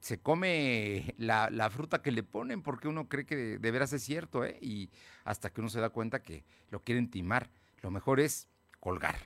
[0.00, 4.02] se come la, la, fruta que le ponen porque uno cree que de, veras es
[4.02, 4.58] cierto, ¿eh?
[4.60, 4.90] Y
[5.24, 7.50] hasta que uno se da cuenta que lo quieren timar.
[7.82, 8.48] Lo mejor es
[8.80, 9.16] colgar,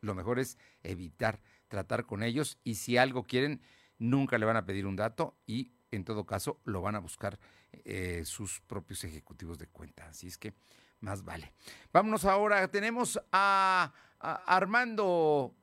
[0.00, 3.60] lo mejor es evitar tratar con ellos y si algo quieren,
[3.98, 7.38] nunca le van a pedir un dato y en todo caso lo van a buscar
[7.84, 10.08] eh, sus propios ejecutivos de cuenta.
[10.08, 10.54] Así es que
[11.00, 11.52] más vale.
[11.92, 15.54] Vámonos ahora, tenemos a, Armando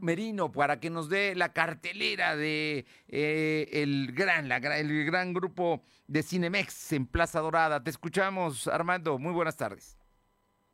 [0.00, 6.22] Merino para que nos dé la cartelera de eh, el gran, el gran grupo de
[6.22, 7.82] Cinemex en Plaza Dorada.
[7.82, 9.18] Te escuchamos, Armando.
[9.18, 9.96] Muy buenas tardes.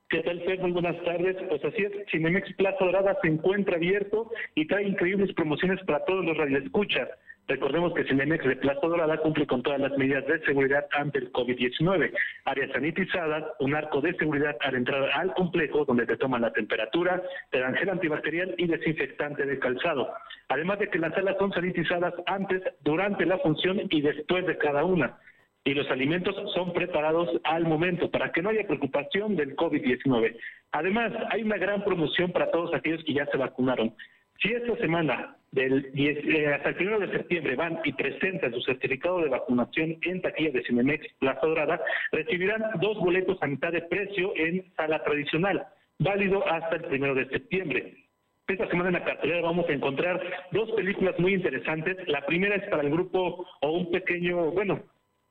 [0.09, 0.61] ¿Qué tal, Fer?
[0.61, 1.37] Muy buenas tardes.
[1.49, 6.25] Pues así es, Cinemex Plaza Dorada se encuentra abierto y trae increíbles promociones para todos
[6.25, 7.09] los radioescuchas.
[7.49, 11.33] Recordemos que Cinemex de Plaza Dorada cumple con todas las medidas de seguridad ante el
[11.33, 12.13] COVID-19.
[12.45, 17.23] Áreas sanitizadas, un arco de seguridad al entrar al complejo donde te toman la temperatura,
[17.51, 20.13] te dan antibacterial y desinfectante de calzado.
[20.49, 24.85] Además de que las salas son sanitizadas antes, durante la función y después de cada
[24.85, 25.17] una.
[25.65, 30.37] Y los alimentos son preparados al momento para que no haya preocupación del COVID-19.
[30.73, 33.95] Además, hay una gran promoción para todos aquellos que ya se vacunaron.
[34.43, 39.21] Si esta semana, del eh, hasta el 1 de septiembre, van y presentan su certificado
[39.21, 41.81] de vacunación en taquilla de Cinemex Plaza Dorada,
[42.13, 45.67] recibirán dos boletos a mitad de precio en sala tradicional,
[45.99, 47.95] válido hasta el 1 de septiembre.
[48.49, 50.23] Esta semana en la cartelera vamos a encontrar
[50.53, 51.97] dos películas muy interesantes.
[52.07, 54.83] La primera es para el grupo o un pequeño, bueno,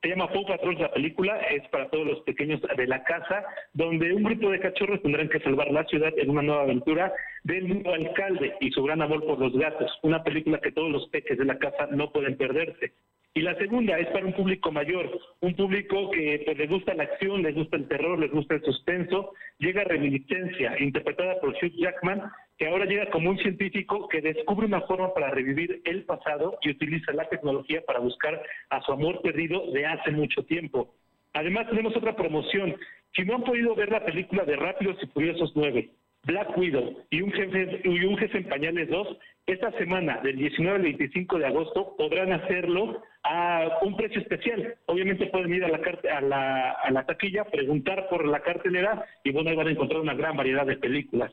[0.01, 4.13] se llama Paw Patrol la película, es para todos los pequeños de la casa, donde
[4.13, 7.12] un grupo de cachorros tendrán que salvar la ciudad en una nueva aventura
[7.43, 11.10] del nuevo alcalde y su gran amor por los gatos, una película que todos los
[11.10, 12.93] peques de la casa no pueden perderse.
[13.38, 17.03] Y la segunda es para un público mayor, un público que pues, le gusta la
[17.03, 19.34] acción, le gusta el terror, le gusta el suspenso.
[19.60, 24.81] Llega Reminiscencia, interpretada por Hugh Jackman, que ahora llega como un científico que descubre una
[24.81, 29.71] forma para revivir el pasado y utiliza la tecnología para buscar a su amor perdido
[29.71, 30.93] de hace mucho tiempo.
[31.33, 32.75] Además tenemos otra promoción.
[33.13, 35.89] Si no han podido ver la película de Rápidos y Furiosos 9,
[36.23, 40.77] Black Widow y un jefe, y un jefe en pañales 2, esta semana, del 19
[40.77, 44.75] al 25 de agosto, podrán hacerlo a un precio especial.
[44.87, 49.49] Obviamente pueden ir a la, a a la taquilla, preguntar por la cartelera y bueno,
[49.49, 51.31] ahí van a encontrar una gran variedad de películas.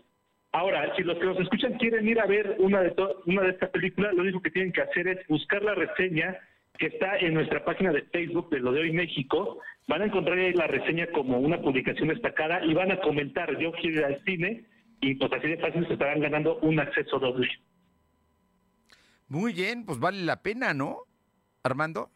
[0.52, 3.70] Ahora, si los que nos escuchan quieren ir a ver una de, una de estas
[3.70, 6.38] películas, lo único que tienen que hacer es buscar la reseña
[6.78, 9.60] que está en nuestra página de Facebook de Lo de Hoy México.
[9.88, 13.72] Van a encontrar ahí la reseña como una publicación destacada y van a comentar, yo
[13.72, 14.64] quiero ir al cine,
[15.00, 17.48] y pues así de fácil se estarán ganando un acceso doble.
[19.28, 20.98] Muy bien, pues vale la pena, ¿no,
[21.62, 22.10] Armando?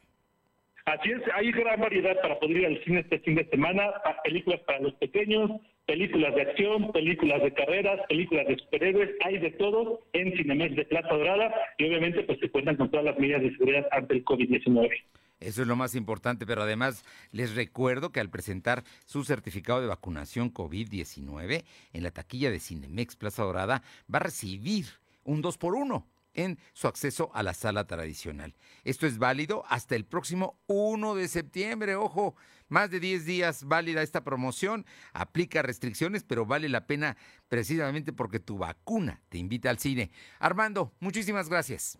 [0.84, 4.60] Así es, hay gran variedad para poder ir al cine este fin de semana, películas
[4.66, 5.50] para los pequeños,
[5.86, 10.84] películas de acción, películas de carreras, películas de superhéroes, hay de todo en Cinemex de
[10.84, 14.24] Plata Dorada y obviamente pues se cuentan con todas las medidas de seguridad ante el
[14.24, 14.90] COVID-19.
[15.38, 19.86] Eso es lo más importante, pero además les recuerdo que al presentar su certificado de
[19.86, 24.86] vacunación COVID-19 en la taquilla de Cinemex Plaza Dorada va a recibir
[25.24, 28.54] un 2 por 1 en su acceso a la sala tradicional.
[28.84, 31.96] Esto es válido hasta el próximo 1 de septiembre.
[31.96, 32.34] Ojo,
[32.68, 34.86] más de 10 días válida esta promoción.
[35.12, 37.16] Aplica restricciones, pero vale la pena
[37.48, 40.10] precisamente porque tu vacuna te invita al cine.
[40.38, 41.98] Armando, muchísimas gracias.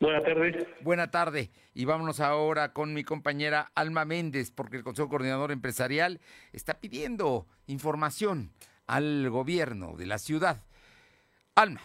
[0.00, 0.66] Buenas tardes.
[0.80, 1.50] Buena tarde.
[1.74, 6.20] Y vámonos ahora con mi compañera Alma Méndez, porque el Consejo Coordinador Empresarial
[6.52, 8.52] está pidiendo información
[8.86, 10.64] al gobierno de la ciudad.
[11.54, 11.82] Alma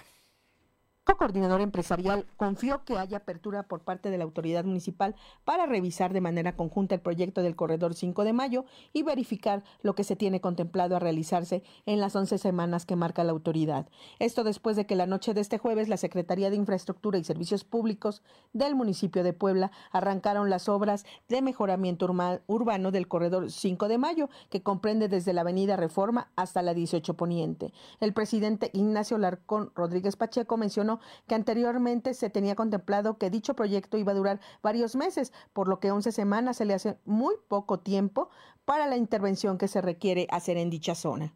[1.14, 6.22] coordinador empresarial confió que haya apertura por parte de la autoridad municipal para revisar de
[6.22, 10.42] manera conjunta el proyecto del corredor 5 de mayo y verificar lo que se tiene
[10.42, 13.88] contemplado a realizarse en las 11 semanas que marca la autoridad.
[14.20, 17.64] Esto después de que la noche de este jueves la Secretaría de Infraestructura y Servicios
[17.64, 22.08] Públicos del municipio de Puebla arrancaron las obras de mejoramiento
[22.48, 27.14] urbano del corredor 5 de mayo, que comprende desde la avenida Reforma hasta la 18
[27.16, 27.74] Poniente.
[28.00, 30.95] El presidente Ignacio Larcón Rodríguez Pacheco mencionó
[31.28, 35.80] que anteriormente se tenía contemplado que dicho proyecto iba a durar varios meses, por lo
[35.80, 38.30] que 11 semanas se le hace muy poco tiempo
[38.66, 41.34] para la intervención que se requiere hacer en dicha zona.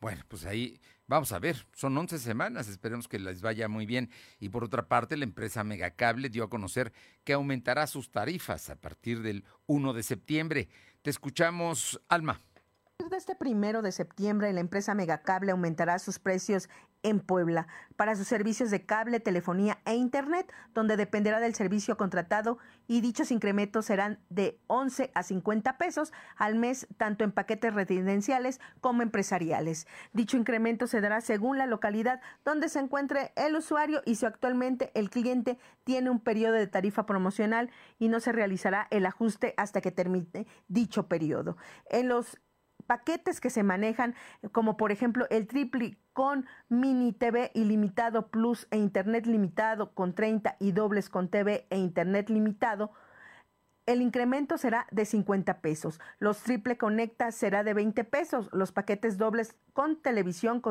[0.00, 0.80] Bueno, pues ahí
[1.12, 4.08] Vamos a ver, son 11 semanas, esperemos que les vaya muy bien.
[4.40, 6.90] Y por otra parte, la empresa Megacable dio a conocer
[7.22, 10.68] que aumentará sus tarifas a partir del 1 de septiembre.
[11.02, 12.40] Te escuchamos, Alma
[13.12, 16.68] de este primero de septiembre, la empresa Megacable aumentará sus precios
[17.02, 22.58] en Puebla para sus servicios de cable, telefonía e internet, donde dependerá del servicio contratado
[22.88, 28.60] y dichos incrementos serán de 11 a 50 pesos al mes, tanto en paquetes residenciales
[28.80, 29.86] como empresariales.
[30.12, 34.90] Dicho incremento se dará según la localidad donde se encuentre el usuario y si actualmente
[34.94, 39.80] el cliente tiene un periodo de tarifa promocional y no se realizará el ajuste hasta
[39.80, 41.56] que termine dicho periodo.
[41.90, 42.38] En los
[42.92, 44.14] paquetes que se manejan,
[44.52, 50.56] como por ejemplo el triple con mini TV ilimitado plus e internet limitado con 30
[50.60, 52.90] y dobles con TV e internet limitado,
[53.86, 56.00] el incremento será de 50 pesos.
[56.18, 58.48] Los triple conecta será de 20 pesos.
[58.52, 60.62] Los paquetes dobles con televisión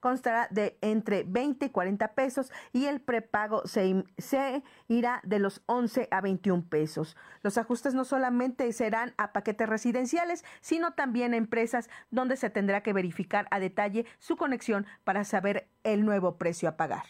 [0.00, 5.62] constará de entre 20 y 40 pesos y el prepago se, se, irá de los
[5.66, 7.16] 11 a 21 pesos.
[7.42, 12.82] Los ajustes no solamente serán a paquetes residenciales, sino también a empresas donde se tendrá
[12.82, 17.04] que verificar a detalle su conexión para saber el nuevo precio a pagar.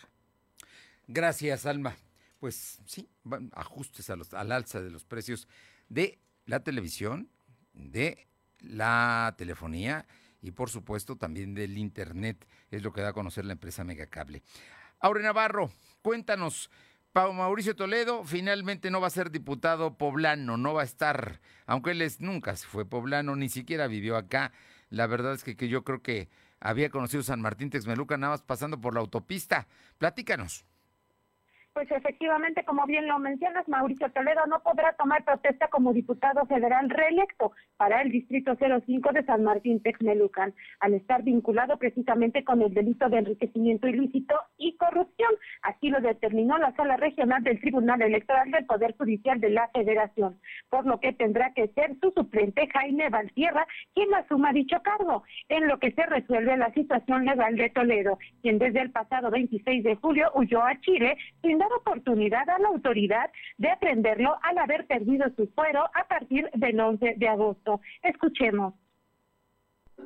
[1.06, 1.94] Gracias, Alma
[2.44, 3.08] pues sí,
[3.54, 5.48] ajustes al alza de los precios
[5.88, 7.30] de la televisión,
[7.72, 8.28] de
[8.60, 10.06] la telefonía
[10.42, 14.42] y por supuesto también del internet, es lo que da a conocer la empresa Megacable.
[15.00, 15.70] Aure Navarro,
[16.02, 16.70] cuéntanos,
[17.14, 21.92] Pau Mauricio Toledo finalmente no va a ser diputado poblano, no va a estar, aunque
[21.92, 24.52] él es, nunca fue poblano, ni siquiera vivió acá.
[24.90, 26.28] La verdad es que, que yo creo que
[26.60, 29.66] había conocido San Martín Texmeluca nada más pasando por la autopista.
[29.96, 30.66] Platícanos.
[31.74, 36.88] Pues efectivamente, como bien lo mencionas, Mauricio Toledo no podrá tomar protesta como diputado federal
[36.88, 42.72] reelecto para el Distrito 05 de San Martín Texmelucan, al estar vinculado precisamente con el
[42.72, 45.32] delito de enriquecimiento ilícito y corrupción.
[45.62, 50.38] Así lo determinó la Sala Regional del Tribunal Electoral del Poder Judicial de la Federación,
[50.70, 55.66] por lo que tendrá que ser su suplente Jaime Valtierra quien asuma dicho cargo, en
[55.66, 59.96] lo que se resuelve la situación legal de Toledo, quien desde el pasado 26 de
[59.96, 65.26] julio huyó a Chile sin dar oportunidad a la autoridad de aprenderlo al haber perdido
[65.36, 67.80] su fuero a partir del 11 de agosto.
[68.02, 68.74] Escuchemos.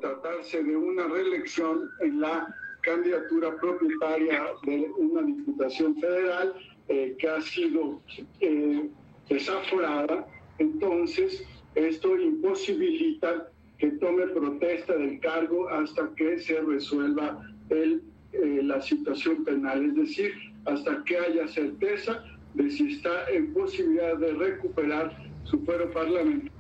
[0.01, 6.55] Tratarse de una reelección en la candidatura propietaria de una diputación federal
[6.89, 8.01] eh, que ha sido
[8.41, 8.89] eh,
[9.29, 10.27] desaforada,
[10.59, 11.45] entonces
[11.75, 17.41] esto imposibilita que tome protesta del cargo hasta que se resuelva
[17.71, 19.85] el, eh, la situación penal.
[19.85, 20.33] Es decir,
[20.69, 22.23] hasta que haya certeza
[22.55, 26.58] de si está en posibilidad de recuperar su fuero parlamentario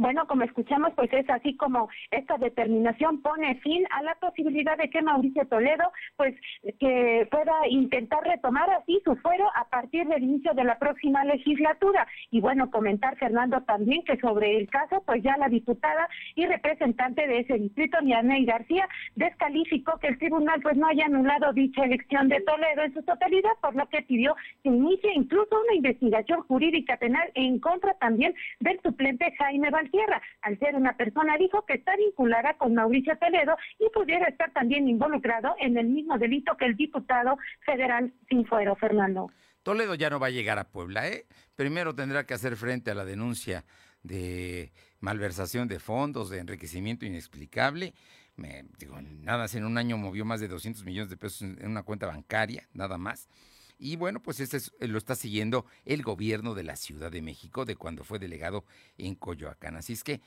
[0.00, 4.88] bueno, como escuchamos, pues es así como esta determinación pone fin a la posibilidad de
[4.88, 6.34] que Mauricio Toledo, pues
[6.78, 12.06] que pueda intentar retomar así su fuero a partir del inicio de la próxima legislatura.
[12.30, 17.26] Y bueno, comentar, Fernando, también que sobre el caso, pues ya la diputada y representante
[17.26, 22.30] de ese distrito, Nianey García, descalificó que el tribunal pues no haya anulado dicha elección
[22.30, 26.96] de Toledo en su totalidad, por lo que pidió que inicie incluso una investigación jurídica
[26.96, 31.74] penal en contra también del suplente Jaime Val tierra, al ser una persona, dijo que
[31.74, 36.66] está vinculada con Mauricio Toledo y pudiera estar también involucrado en el mismo delito que
[36.66, 39.30] el diputado federal sin fuero, Fernando.
[39.62, 41.26] Toledo ya no va a llegar a Puebla, ¿eh?
[41.54, 43.64] Primero tendrá que hacer frente a la denuncia
[44.02, 47.92] de malversación de fondos, de enriquecimiento inexplicable.
[48.36, 51.82] Me, digo, nada, en un año movió más de 200 millones de pesos en una
[51.82, 53.28] cuenta bancaria, nada más.
[53.82, 57.76] Y bueno, pues este lo está siguiendo el gobierno de la Ciudad de México de
[57.76, 58.66] cuando fue delegado
[58.98, 59.74] en Coyoacán.
[59.76, 60.20] Así es que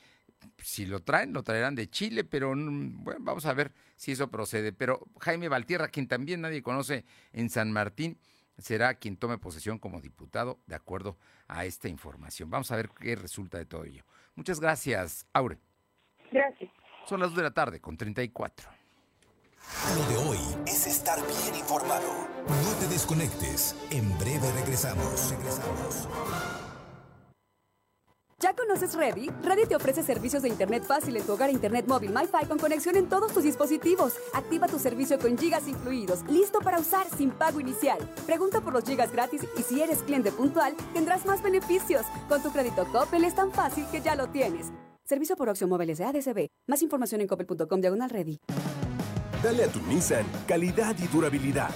[0.58, 4.28] si lo traen, lo traerán de Chile, pero mm, bueno, vamos a ver si eso
[4.28, 4.72] procede.
[4.72, 8.18] Pero Jaime Valtierra, quien también nadie conoce en San Martín,
[8.58, 12.50] será quien tome posesión como diputado de acuerdo a esta información.
[12.50, 14.04] Vamos a ver qué resulta de todo ello.
[14.34, 15.60] Muchas gracias, Aure.
[16.32, 16.72] Gracias.
[17.06, 18.68] Son las 2 de la tarde con 34.
[19.96, 22.06] Lo de hoy es estar bien informado.
[22.46, 23.74] No te desconectes.
[23.90, 25.30] En breve regresamos.
[25.30, 26.08] Regresamos.
[28.40, 29.30] ¿Ya conoces Ready?
[29.42, 32.94] Ready te ofrece servicios de Internet fácil en tu hogar, Internet móvil, MyFi con conexión
[32.96, 34.14] en todos tus dispositivos.
[34.34, 37.98] Activa tu servicio con gigas incluidos, listo para usar sin pago inicial.
[38.26, 42.04] Pregunta por los gigas gratis y si eres cliente puntual, tendrás más beneficios.
[42.28, 44.66] Con tu crédito Coppel es tan fácil que ya lo tienes.
[45.04, 46.48] Servicio por opción móviles de ADCB.
[46.66, 48.38] Más información en coppel.com diagonal ready.
[49.44, 51.68] Dale a tu Nissan calidad y durabilidad.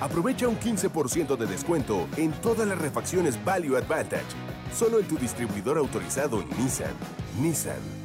[0.00, 4.22] Aprovecha un 15% de descuento en todas las refacciones Value Advantage.
[4.72, 6.94] Solo en tu distribuidor autorizado Nissan.
[7.40, 7.97] Nissan.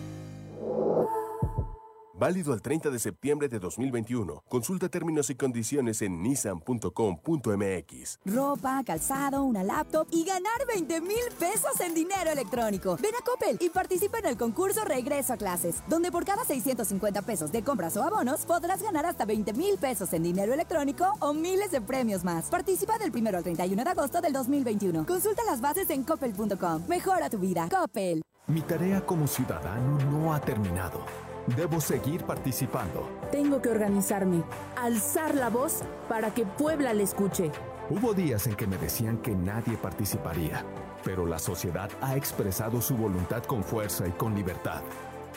[2.24, 4.46] Válido al 30 de septiembre de 2021.
[4.48, 8.20] Consulta términos y condiciones en nissan.com.mx.
[8.24, 12.98] Ropa, calzado, una laptop y ganar 20 mil pesos en dinero electrónico.
[13.02, 17.24] Ven a Coppel y participa en el concurso Regreso a Clases, donde por cada 650
[17.24, 21.34] pesos de compras o abonos podrás ganar hasta 20 mil pesos en dinero electrónico o
[21.34, 22.46] miles de premios más.
[22.46, 25.06] Participa del 1 al 31 de agosto del 2021.
[25.06, 26.84] Consulta las bases en coppel.com.
[26.88, 27.68] Mejora tu vida.
[27.70, 28.22] Coppel.
[28.48, 31.02] Mi tarea como ciudadano no ha terminado.
[31.48, 33.08] Debo seguir participando.
[33.32, 34.44] Tengo que organizarme,
[34.78, 37.52] alzar la voz para que Puebla le escuche.
[37.89, 40.64] Hubo días en que me decían que nadie participaría,
[41.04, 44.82] pero la sociedad ha expresado su voluntad con fuerza y con libertad.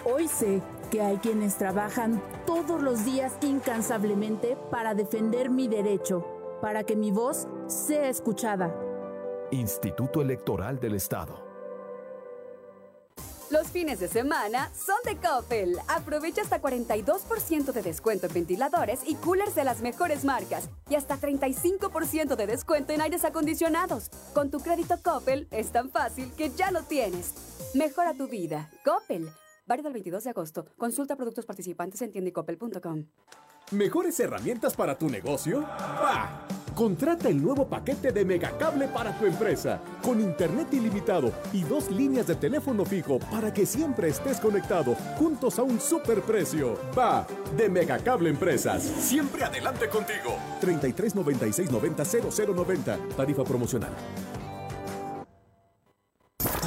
[0.05, 6.25] Hoy sé que hay quienes trabajan todos los días incansablemente para defender mi derecho,
[6.63, 8.73] para que mi voz sea escuchada.
[9.51, 11.46] Instituto Electoral del Estado.
[13.49, 15.77] Los fines de semana son de Coppel.
[15.87, 21.17] Aprovecha hasta 42% de descuento en ventiladores y coolers de las mejores marcas y hasta
[21.17, 24.11] 35% de descuento en aires acondicionados.
[24.35, 27.35] Con tu crédito Coppel es tan fácil que ya lo tienes.
[27.75, 28.69] Mejora tu vida.
[28.85, 29.31] Coppel.
[29.65, 30.67] Válido el 22 de agosto.
[30.77, 33.05] Consulta productos participantes en tiendicoppel.com.
[33.73, 35.63] ¿Mejores herramientas para tu negocio?
[35.63, 36.47] ¡Bah!
[36.73, 42.29] Contrata el nuevo paquete de Megacable para tu empresa, con internet ilimitado y dos líneas
[42.29, 46.79] de teléfono fijo para que siempre estés conectado, juntos a un superprecio.
[46.97, 48.85] Va, de Megacable Empresas.
[48.85, 50.37] Siempre adelante contigo.
[50.61, 52.99] 33 96 90 0090.
[53.17, 53.91] Tarifa promocional.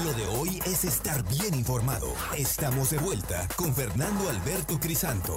[0.04, 2.08] Lo de hoy es estar bien informado.
[2.38, 5.36] Estamos de vuelta con Fernando Alberto Crisanto.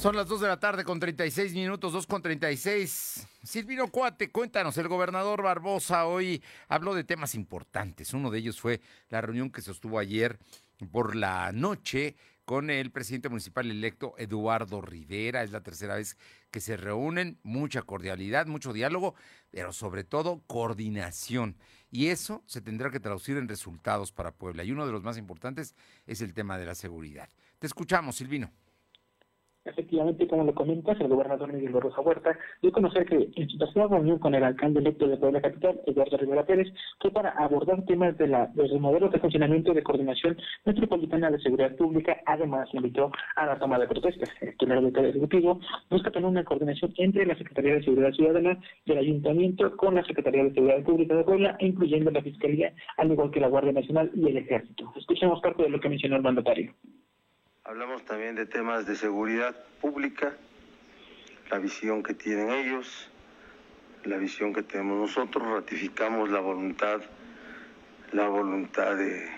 [0.00, 3.28] Son las 2 de la tarde con 36 minutos, 2 con 36.
[3.42, 8.14] Silvino Cuate, cuéntanos, el gobernador Barbosa hoy habló de temas importantes.
[8.14, 8.80] Uno de ellos fue
[9.10, 10.38] la reunión que sostuvo ayer
[10.90, 15.42] por la noche con el presidente municipal electo Eduardo Rivera.
[15.42, 16.16] Es la tercera vez
[16.50, 19.14] que se reúnen, mucha cordialidad, mucho diálogo,
[19.50, 21.58] pero sobre todo coordinación.
[21.90, 24.64] Y eso se tendrá que traducir en resultados para Puebla.
[24.64, 25.74] Y uno de los más importantes
[26.06, 27.28] es el tema de la seguridad.
[27.58, 28.50] Te escuchamos, Silvino.
[29.64, 33.58] Efectivamente, como lo comentas, el gobernador Miguel Barroso Huerta dio a conocer que en su
[33.58, 37.84] pasada reunión con el alcalde electo de Puebla Capital, Eduardo Rivera Pérez, fue para abordar
[37.84, 42.16] temas de, la, de los modelos de funcionamiento de coordinación metropolitana de seguridad pública.
[42.24, 44.30] Además, invitó a la toma de protestas.
[44.40, 48.98] El titular del Ejecutivo busca tener una coordinación entre la Secretaría de Seguridad Ciudadana del
[48.98, 53.40] Ayuntamiento con la Secretaría de Seguridad Pública de Puebla, incluyendo la Fiscalía, al igual que
[53.40, 54.90] la Guardia Nacional y el Ejército.
[54.96, 56.72] Escuchemos parte de lo que mencionó el mandatario.
[57.64, 60.34] Hablamos también de temas de seguridad pública,
[61.50, 63.08] la visión que tienen ellos,
[64.04, 67.02] la visión que tenemos nosotros, ratificamos la voluntad,
[68.12, 69.28] la voluntad de,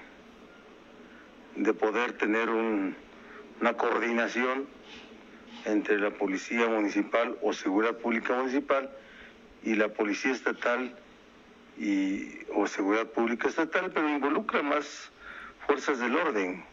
[1.57, 2.95] de poder tener un,
[3.61, 4.68] una coordinación
[5.64, 8.89] entre la policía municipal o seguridad pública municipal
[9.64, 10.95] y la policía estatal
[11.77, 15.11] y, o seguridad pública estatal, pero involucra más
[15.66, 16.72] fuerzas del orden.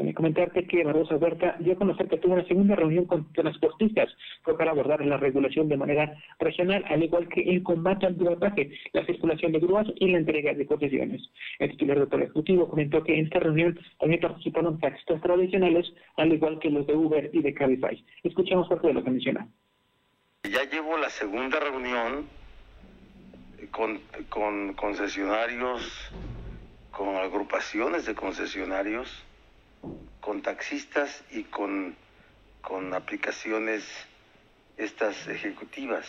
[0.00, 4.08] También comentarte que Barbosa Huerta dio a conocer que tuvo una segunda reunión con transportistas.
[4.42, 8.70] Fue para abordar la regulación de manera regional, al igual que el combate al pilotaje,
[8.94, 11.20] la circulación de grúas y la entrega de concesiones.
[11.58, 16.58] El titular del Ejecutivo comentó que en esta reunión también participaron taxistas tradicionales, al igual
[16.60, 18.02] que los de Uber y de Cabify.
[18.22, 19.48] Escuchemos parte de lo que menciona.
[20.44, 22.24] Ya llevo la segunda reunión
[23.70, 26.10] con, con concesionarios,
[26.90, 29.26] con agrupaciones de concesionarios
[30.20, 31.94] con taxistas y con,
[32.60, 33.84] con aplicaciones
[34.76, 36.06] estas ejecutivas.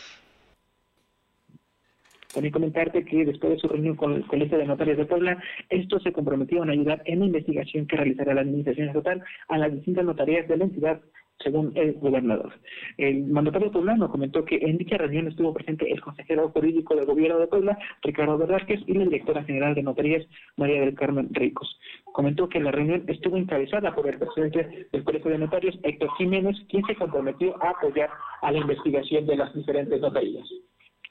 [2.34, 6.02] También comentarte que después de su reunión con el Colegio de Notarios de Puebla, estos
[6.04, 10.06] se comprometieron a ayudar en la investigación que realizará la Administración Estatal a las distintas
[10.06, 11.02] notarías de la entidad
[11.44, 12.54] según el gobernador.
[12.98, 17.40] El mandatario poblano comentó que en dicha reunión estuvo presente el consejero jurídico del gobierno
[17.40, 20.26] de Puebla, Ricardo Velázquez, y la directora general de notarías,
[20.58, 21.80] María del Carmen Ricos.
[22.06, 26.58] Comentó que la reunión estuvo encabezada por el presidente del Colegio de Notarios, Héctor Jiménez,
[26.70, 28.10] quien se comprometió a apoyar
[28.42, 30.48] a la investigación de las diferentes notarías.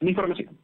[0.00, 0.58] Mi información.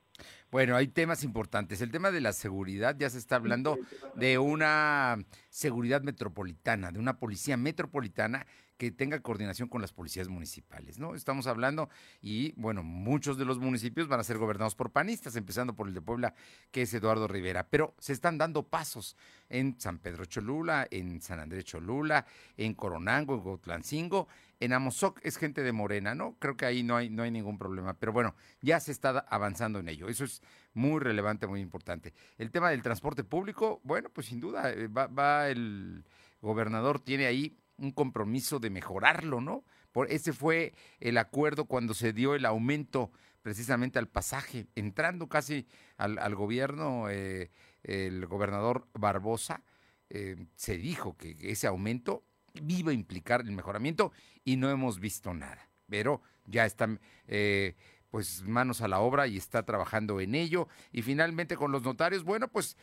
[0.50, 1.82] Bueno, hay temas importantes.
[1.82, 3.76] El tema de la seguridad, ya se está hablando
[4.14, 5.18] de una
[5.50, 8.46] seguridad metropolitana, de una policía metropolitana
[8.76, 11.14] que tenga coordinación con las policías municipales, ¿no?
[11.14, 11.88] Estamos hablando
[12.20, 15.94] y, bueno, muchos de los municipios van a ser gobernados por panistas, empezando por el
[15.94, 16.34] de Puebla,
[16.70, 19.16] que es Eduardo Rivera, pero se están dando pasos
[19.48, 24.28] en San Pedro Cholula, en San Andrés Cholula, en Coronango, en Gotlancingo,
[24.60, 26.36] en Amozoc es gente de Morena, ¿no?
[26.38, 29.78] Creo que ahí no hay, no hay ningún problema, pero bueno, ya se está avanzando
[29.78, 30.42] en ello, eso es
[30.74, 32.14] muy relevante, muy importante.
[32.38, 36.04] El tema del transporte público, bueno, pues sin duda, eh, va, va el
[36.40, 39.64] gobernador tiene ahí un compromiso de mejorarlo, ¿no?
[39.92, 43.10] Por ese fue el acuerdo cuando se dio el aumento
[43.42, 47.50] precisamente al pasaje, entrando casi al, gobierno, eh,
[47.84, 49.62] el gobernador Barbosa,
[50.10, 52.24] eh, se dijo que ese aumento
[52.66, 54.12] iba a implicar el mejoramiento
[54.44, 55.68] y no hemos visto nada.
[55.88, 57.76] Pero ya están eh,
[58.10, 60.68] pues manos a la obra y está trabajando en ello.
[60.90, 62.76] Y finalmente con los notarios, bueno, pues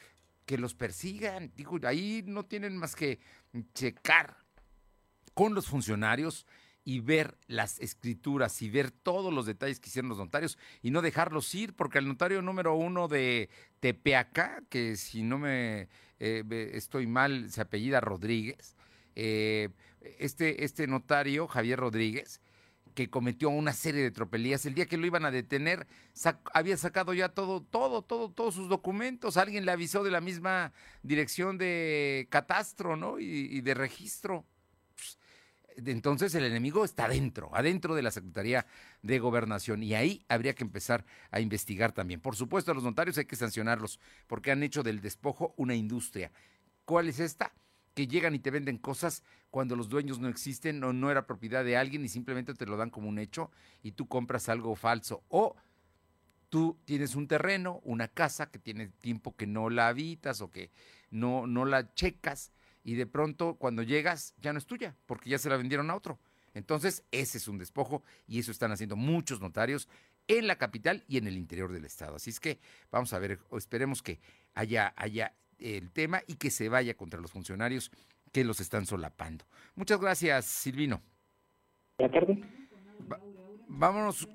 [0.46, 1.52] que los persigan.
[1.84, 3.20] Ahí no tienen más que
[3.74, 4.43] checar
[5.34, 6.46] con los funcionarios
[6.86, 11.02] y ver las escrituras y ver todos los detalles que hicieron los notarios y no
[11.02, 15.88] dejarlos ir, porque el notario número uno de Tepeaca, que si no me
[16.20, 18.76] eh, estoy mal, se apellida Rodríguez,
[19.16, 19.70] eh,
[20.20, 22.42] este, este notario, Javier Rodríguez,
[22.94, 24.66] que cometió una serie de tropelías.
[24.66, 25.88] El día que lo iban a detener,
[26.54, 29.38] había sacado ya todo, todo, todo, todos sus documentos.
[29.38, 33.20] Alguien le avisó de la misma dirección de catastro, ¿no?
[33.20, 34.46] Y, de registro.
[35.78, 38.66] Entonces el enemigo está adentro, adentro de la Secretaría
[39.02, 39.84] de Gobernación.
[39.84, 42.20] Y ahí habría que empezar a investigar también.
[42.22, 46.32] Por supuesto, a los notarios hay que sancionarlos porque han hecho del despojo una industria.
[46.86, 47.54] ¿Cuál es esta?
[47.94, 51.64] que llegan y te venden cosas cuando los dueños no existen o no era propiedad
[51.64, 53.52] de alguien y simplemente te lo dan como un hecho
[53.84, 55.24] y tú compras algo falso.
[55.30, 55.56] O
[56.50, 60.72] tú tienes un terreno, una casa que tiene tiempo que no la habitas o que
[61.12, 62.52] no, no la checas
[62.84, 65.96] y de pronto cuando llegas ya no es tuya porque ya se la vendieron a
[65.96, 66.20] otro.
[66.54, 69.88] Entonces ese es un despojo y eso están haciendo muchos notarios
[70.28, 72.16] en la capital y en el interior del estado.
[72.16, 72.60] Así es que
[72.92, 74.20] vamos a ver, esperemos que
[74.54, 77.92] haya, haya el tema y que se vaya contra los funcionarios
[78.32, 79.46] que los están solapando.
[79.76, 81.02] Muchas gracias, Silvino.
[81.98, 82.38] Buenas tardes.
[83.68, 84.28] vámonos,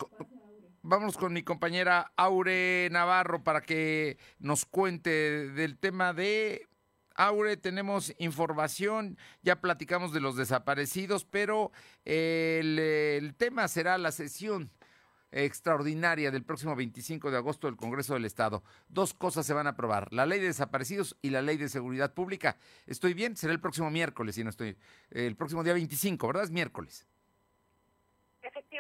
[0.82, 5.11] vámonos con mi compañera Aure Navarro para que nos cuente
[5.51, 6.68] del tema de
[7.19, 11.73] Aure, tenemos información, ya platicamos de los desaparecidos, pero
[12.05, 14.71] el, el tema será la sesión
[15.33, 18.62] extraordinaria del próximo 25 de agosto del Congreso del Estado.
[18.89, 22.14] Dos cosas se van a aprobar, la ley de desaparecidos y la ley de seguridad
[22.14, 22.57] pública.
[22.87, 23.37] ¿Estoy bien?
[23.37, 24.77] Será el próximo miércoles, si no estoy,
[25.11, 26.45] el próximo día 25, ¿verdad?
[26.45, 27.05] Es miércoles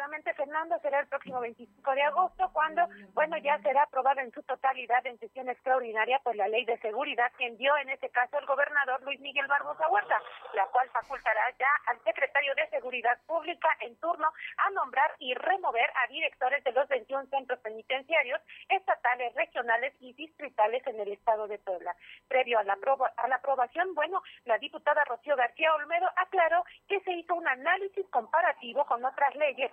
[0.08, 2.82] efectivamente, Fernando, será el próximo 25 de agosto, cuando,
[3.14, 7.30] bueno, ya será aprobada en su totalidad en sesión extraordinaria por la ley de seguridad
[7.36, 10.16] que envió en este caso el gobernador Luis Miguel Barbosa Huerta,
[10.54, 15.90] la cual facultará ya al secretario de Seguridad Pública en turno a nombrar y remover
[15.94, 21.58] a directores de los 21 centros penitenciarios estatales, regionales y distritales en el estado de
[21.58, 21.94] Puebla.
[22.28, 22.78] Previo a la,
[23.16, 28.06] a la aprobación, bueno, la diputada Rocío García Olmedo aclaró que se hizo un análisis
[28.10, 29.70] comparativo con otras leyes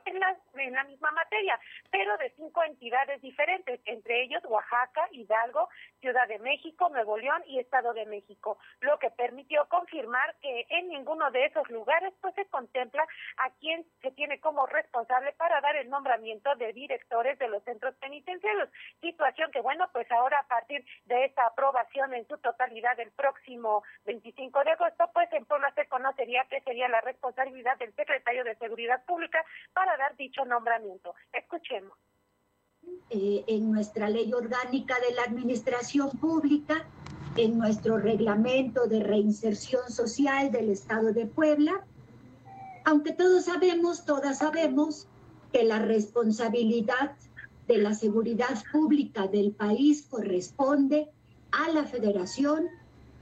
[0.56, 1.60] en la misma materia,
[1.92, 5.70] pero de cinco entidades diferentes, entre ellos Oaxaca, Hidalgo,
[6.00, 10.90] Ciudad de México, Nuevo León y Estado de México, lo que permitió confirmar que en
[10.90, 13.06] ninguno de esos lugares pues se contempla
[13.38, 17.96] a quien se tiene como responsable para dar el nombramiento de directores de los centros
[17.96, 18.70] penitenciarios,
[19.02, 23.84] situación que bueno, pues ahora a partir de esta aprobación en su totalidad el próximo
[24.06, 28.56] 25 de agosto, pues en Puebla se conocería que sería la responsabilidad del secretario de
[28.56, 31.14] Seguridad Pública para dar dicho nombramiento.
[31.32, 31.98] Escuchemos.
[33.10, 36.86] Eh, en nuestra ley orgánica de la administración pública,
[37.36, 41.86] en nuestro reglamento de reinserción social del Estado de Puebla,
[42.84, 45.08] aunque todos sabemos, todas sabemos
[45.52, 47.16] que la responsabilidad
[47.68, 51.10] de la seguridad pública del país corresponde
[51.52, 52.68] a la federación,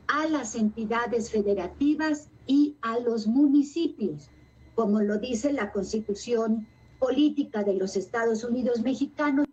[0.07, 4.29] a las entidades federativas y a los municipios
[4.75, 6.67] como lo dice la Constitución
[7.03, 9.45] Política de los Estados Unidos Mexicanos.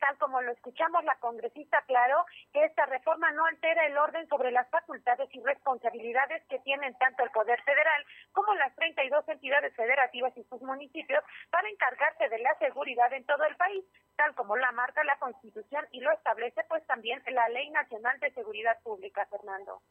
[0.00, 4.50] Tal como lo escuchamos, la congresista aclaró que esta reforma no altera el orden sobre
[4.52, 10.34] las facultades y responsabilidades que tienen tanto el Poder Federal como las 32 entidades federativas
[10.34, 13.84] y sus municipios para encargarse de la seguridad en todo el país,
[14.16, 18.32] tal como la marca la Constitución y lo establece pues también la Ley Nacional de
[18.32, 19.82] Seguridad Pública, Fernando.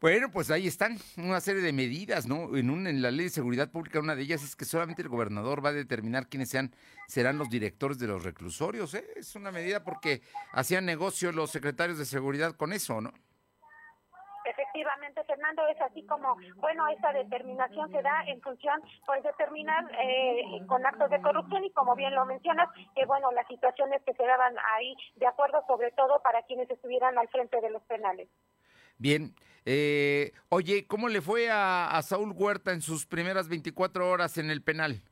[0.00, 2.56] Bueno, pues ahí están una serie de medidas, ¿no?
[2.56, 5.08] En, un, en la ley de seguridad pública, una de ellas es que solamente el
[5.08, 6.72] gobernador va a determinar quiénes sean,
[7.08, 8.94] serán los directores de los reclusorios.
[8.94, 9.04] ¿eh?
[9.16, 10.22] Es una medida porque
[10.52, 13.12] hacían negocio los secretarios de seguridad con eso, ¿no?
[14.44, 20.64] Efectivamente, Fernando, es así como, bueno, esta determinación se da en función, pues, determinar eh,
[20.68, 24.24] con actos de corrupción y como bien lo mencionas, que, bueno, las situaciones que se
[24.24, 28.28] daban ahí, de acuerdo sobre todo para quienes estuvieran al frente de los penales.
[28.96, 29.34] Bien.
[29.70, 34.62] Eh, oye, ¿cómo le fue a, Saúl Huerta en sus primeras 24 horas en el
[34.62, 35.02] penal?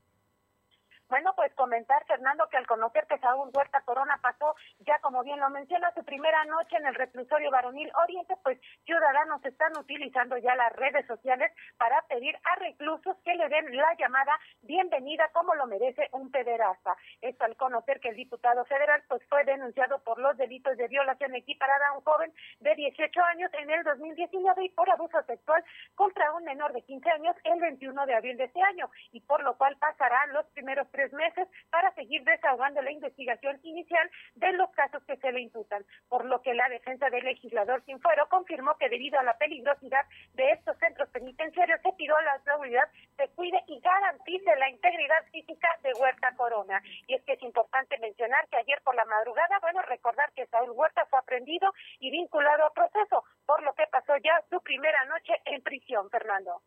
[1.11, 5.40] Bueno, pues comentar, Fernando, que al conocer que Saúl Huerta Corona pasó, ya como bien
[5.40, 10.54] lo menciona, su primera noche en el reclusorio varonil Oriente, pues ciudadanos están utilizando ya
[10.54, 15.66] las redes sociales para pedir a reclusos que le den la llamada bienvenida como lo
[15.66, 16.96] merece un pederasta.
[17.20, 21.34] Esto al conocer que el diputado federal pues fue denunciado por los delitos de violación
[21.34, 26.32] equiparada a un joven de 18 años en el 2019 y por abuso sexual contra
[26.32, 29.57] un menor de 15 años el 21 de abril de este año y por lo
[29.57, 35.03] cual pasarán los primeros tres meses para seguir desahogando la investigación inicial de los casos
[35.05, 38.88] que se le imputan, por lo que la defensa del legislador sin fuero confirmó que
[38.88, 43.62] debido a la peligrosidad de estos centros penitenciarios se pidió a la autoridad se cuide
[43.66, 46.82] y garantice la integridad física de Huerta Corona.
[47.07, 50.70] Y es que es importante mencionar que ayer por la madrugada, bueno, recordar que Saúl
[50.70, 55.34] Huerta fue aprendido y vinculado a proceso, por lo que pasó ya su primera noche
[55.44, 56.62] en prisión, Fernando.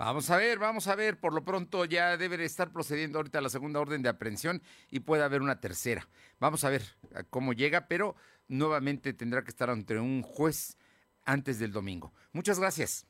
[0.00, 1.20] Vamos a ver, vamos a ver.
[1.20, 5.22] Por lo pronto ya debe estar procediendo ahorita la segunda orden de aprehensión y puede
[5.22, 6.08] haber una tercera.
[6.38, 6.82] Vamos a ver
[7.28, 8.16] cómo llega, pero
[8.48, 10.78] nuevamente tendrá que estar ante un juez
[11.26, 12.14] antes del domingo.
[12.32, 12.80] Muchas gracias.
[12.90, 13.09] Gracias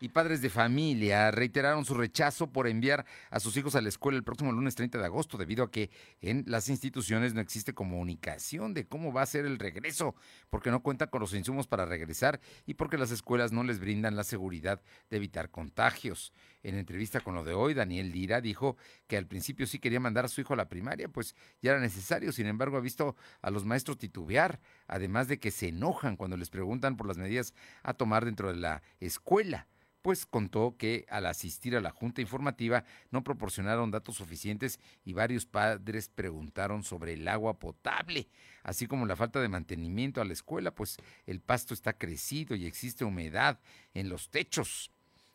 [0.00, 4.16] y padres de familia reiteraron su rechazo por enviar a sus hijos a la escuela
[4.16, 5.90] el próximo lunes 30 de agosto, debido a que
[6.20, 10.14] en las instituciones no existe comunicación de cómo va a ser el regreso,
[10.50, 14.16] porque no cuentan con los insumos para regresar y porque las escuelas no les brindan
[14.16, 14.80] la seguridad
[15.10, 16.32] de evitar contagios.
[16.62, 18.76] En entrevista con lo de hoy, Daniel Lira dijo
[19.06, 21.80] que al principio sí quería mandar a su hijo a la primaria, pues ya era
[21.80, 26.36] necesario, sin embargo ha visto a los maestros titubear, además de que se enojan cuando
[26.36, 29.66] les preguntan por las medidas a tomar dentro de la escuela
[30.08, 35.44] pues contó que al asistir a la junta informativa no proporcionaron datos suficientes y varios
[35.44, 38.26] padres preguntaron sobre el agua potable,
[38.62, 40.96] así como la falta de mantenimiento a la escuela, pues
[41.26, 43.60] el pasto está crecido y existe humedad
[43.92, 44.90] en los techos.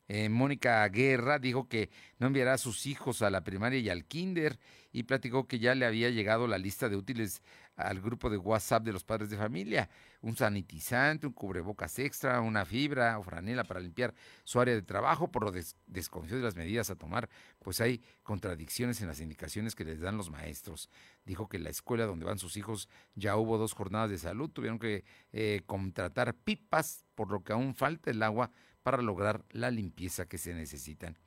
[0.07, 4.05] Eh, Mónica Guerra dijo que no enviará a sus hijos a la primaria y al
[4.05, 4.57] kinder
[4.91, 7.43] y platicó que ya le había llegado la lista de útiles
[7.75, 9.89] al grupo de WhatsApp de los padres de familia.
[10.21, 14.13] Un sanitizante, un cubrebocas extra, una fibra o franela para limpiar
[14.43, 15.31] su área de trabajo.
[15.31, 16.03] Por lo des de
[16.41, 20.89] las medidas a tomar, pues hay contradicciones en las indicaciones que les dan los maestros.
[21.25, 24.49] Dijo que en la escuela donde van sus hijos ya hubo dos jornadas de salud.
[24.49, 28.51] Tuvieron que eh, contratar pipas, por lo que aún falta el agua
[28.83, 31.17] para lograr la limpieza que se necesitan.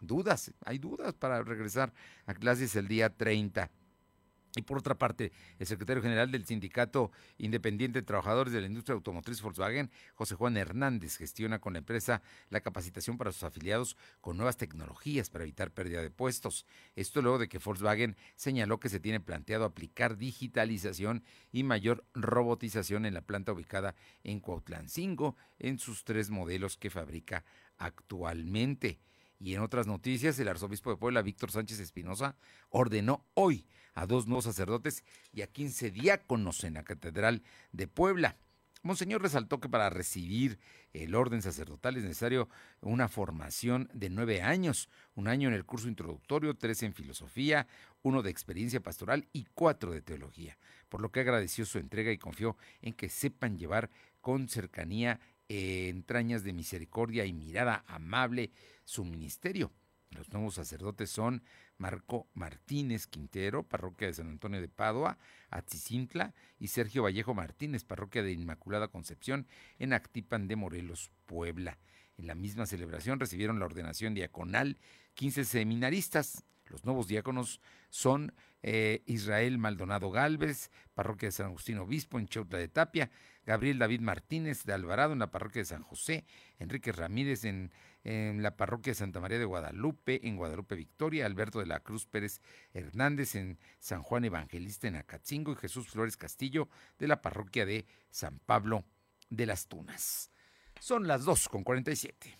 [0.00, 1.92] Dudas, hay dudas para regresar
[2.24, 3.70] a clases el día 30.
[4.56, 8.94] Y por otra parte, el secretario general del Sindicato Independiente de Trabajadores de la Industria
[8.94, 14.36] Automotriz Volkswagen, José Juan Hernández, gestiona con la empresa la capacitación para sus afiliados con
[14.36, 16.66] nuevas tecnologías para evitar pérdida de puestos.
[16.96, 21.22] Esto luego de que Volkswagen señaló que se tiene planteado aplicar digitalización
[21.52, 23.94] y mayor robotización en la planta ubicada
[24.24, 27.44] en Cuautlancingo en sus tres modelos que fabrica
[27.78, 28.98] actualmente.
[29.40, 32.36] Y en otras noticias, el arzobispo de Puebla, Víctor Sánchez Espinosa,
[32.68, 38.36] ordenó hoy a dos nuevos sacerdotes y a 15 diáconos en la Catedral de Puebla.
[38.82, 40.58] Monseñor resaltó que para recibir
[40.92, 42.48] el orden sacerdotal es necesario
[42.80, 47.66] una formación de nueve años, un año en el curso introductorio, tres en filosofía,
[48.02, 52.18] uno de experiencia pastoral y cuatro de teología, por lo que agradeció su entrega y
[52.18, 55.20] confió en que sepan llevar con cercanía
[55.50, 58.52] entrañas de misericordia y mirada amable
[58.84, 59.72] su ministerio.
[60.10, 61.42] Los nuevos sacerdotes son
[61.76, 65.18] Marco Martínez Quintero, parroquia de San Antonio de Padua,
[65.50, 69.46] Atzicintla, y Sergio Vallejo Martínez, parroquia de Inmaculada Concepción,
[69.78, 71.78] en Actipan de Morelos, Puebla.
[72.16, 74.78] En la misma celebración recibieron la ordenación diaconal
[75.14, 76.44] 15 seminaristas.
[76.66, 78.32] Los nuevos diáconos son
[78.62, 83.10] eh, Israel Maldonado Galvez, parroquia de San Agustín Obispo, en Chautla de Tapia,
[83.50, 86.24] Gabriel David Martínez de Alvarado en la parroquia de San José,
[86.60, 87.72] Enrique Ramírez en,
[88.04, 92.40] la parroquia de Santa María de Guadalupe, en Guadalupe Victoria, Alberto de la Cruz Pérez
[92.74, 96.68] Hernández en San Juan Evangelista en Acatzingo y Jesús Flores Castillo
[97.00, 98.84] de la parroquia de San Pablo
[99.30, 100.30] de las Tunas.
[100.78, 102.38] Son las 2 con 47.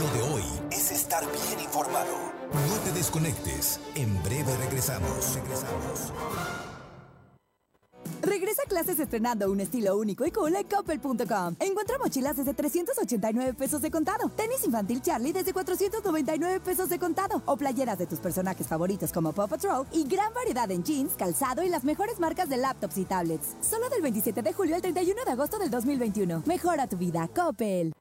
[0.00, 2.32] Lo de hoy es estar bien informado.
[2.52, 3.80] No te desconectes.
[3.94, 5.36] En breve regresamos.
[5.36, 6.12] Regresamos.
[8.26, 11.54] Regresa a clases estrenando un estilo único y cool en Coppel.com.
[11.60, 17.40] Encuentra mochilas desde 389 pesos de contado, tenis infantil Charlie desde 499 pesos de contado,
[17.46, 21.62] o playeras de tus personajes favoritos como Paw Patrol y gran variedad en jeans, calzado
[21.62, 23.54] y las mejores marcas de laptops y tablets.
[23.60, 26.42] Solo del 27 de julio al 31 de agosto del 2021.
[26.46, 27.92] Mejora tu vida, Coppel.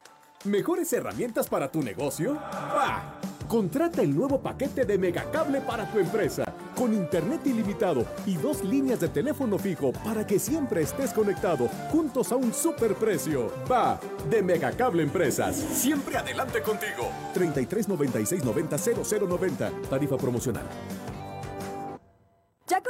[0.43, 2.33] ¿Mejores herramientas para tu negocio?
[2.33, 3.19] ¡Bah!
[3.47, 6.45] Contrata el nuevo paquete de Megacable para tu empresa
[6.75, 12.31] con internet ilimitado y dos líneas de teléfono fijo para que siempre estés conectado, juntos
[12.31, 13.51] a un superprecio.
[13.71, 13.99] Va
[14.29, 15.55] de Megacable Empresas.
[15.55, 17.09] Siempre adelante contigo.
[17.33, 19.71] 33 96 90 0090.
[19.89, 20.65] Tarifa promocional.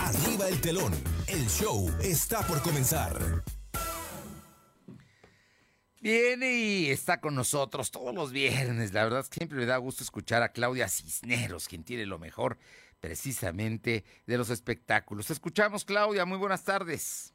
[0.00, 0.92] Arriba el telón.
[1.26, 3.42] El show está por comenzar.
[6.00, 8.92] Viene y está con nosotros todos los viernes.
[8.92, 12.58] La verdad siempre me da gusto escuchar a Claudia Cisneros, quien tiene lo mejor
[13.00, 15.30] precisamente de los espectáculos.
[15.30, 16.24] Escuchamos, Claudia.
[16.24, 17.34] Muy buenas tardes.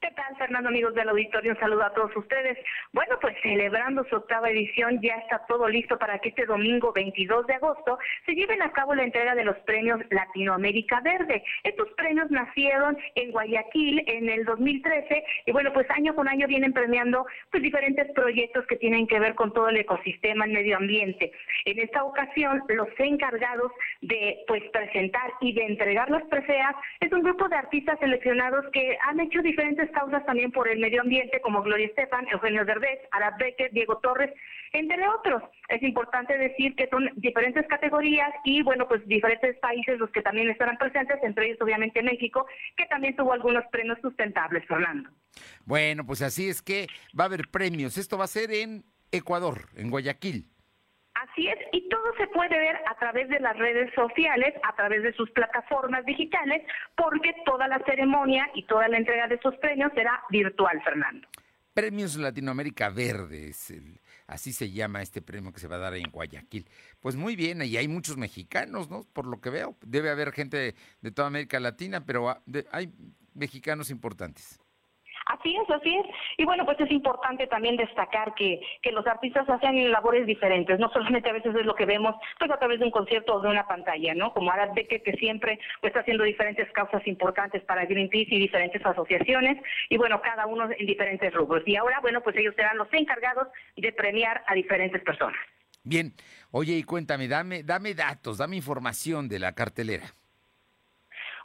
[0.00, 1.52] ¿Qué tal, Fernando, amigos del auditorio?
[1.52, 2.56] Un saludo a todos ustedes.
[2.94, 7.46] Bueno, pues celebrando su octava edición, ya está todo listo para que este domingo 22
[7.46, 11.44] de agosto se lleven a cabo la entrega de los premios Latinoamérica Verde.
[11.64, 16.72] Estos premios nacieron en Guayaquil en el 2013 y bueno, pues año con año vienen
[16.72, 21.30] premiando pues diferentes proyectos que tienen que ver con todo el ecosistema, el medio ambiente.
[21.66, 23.70] En esta ocasión, los encargados
[24.00, 28.96] de pues presentar y de entregar las preseas es un grupo de artistas seleccionados que
[29.02, 33.34] han hecho diferentes causas también por el medio ambiente, como Gloria Estefan, Eugenio Derbez, Arad
[33.38, 34.32] Becker, Diego Torres,
[34.72, 35.42] entre otros.
[35.68, 40.50] Es importante decir que son diferentes categorías y, bueno, pues diferentes países los que también
[40.50, 45.10] estarán presentes, entre ellos obviamente México, que también tuvo algunos premios sustentables, Fernando.
[45.64, 46.86] Bueno, pues así es que
[47.18, 47.98] va a haber premios.
[47.98, 50.46] Esto va a ser en Ecuador, en Guayaquil.
[51.20, 55.02] Así es, y todo se puede ver a través de las redes sociales, a través
[55.02, 56.62] de sus plataformas digitales,
[56.96, 61.28] porque toda la ceremonia y toda la entrega de estos premios será virtual, Fernando.
[61.74, 63.72] Premios Latinoamérica Verdes,
[64.26, 66.66] así se llama este premio que se va a dar en Guayaquil.
[67.00, 69.04] Pues muy bien, y hay muchos mexicanos, ¿no?
[69.12, 72.42] Por lo que veo, debe haber gente de, toda América Latina, pero ah,
[72.72, 72.90] hay
[73.34, 74.59] mexicanos importantes.
[75.26, 76.06] Así es, así es.
[76.38, 80.90] Y bueno, pues es importante también destacar que, que los artistas hacen labores diferentes, no
[80.90, 83.48] solamente a veces es lo que vemos pues a través de un concierto o de
[83.48, 84.32] una pantalla, ¿no?
[84.32, 88.84] Como Arad Becker, que siempre pues, está haciendo diferentes causas importantes para Greenpeace y diferentes
[88.84, 91.62] asociaciones, y bueno, cada uno en diferentes rubros.
[91.66, 95.40] Y ahora, bueno, pues ellos serán los encargados de premiar a diferentes personas.
[95.82, 96.12] Bien,
[96.50, 100.14] oye, y cuéntame, dame, dame datos, dame información de la cartelera.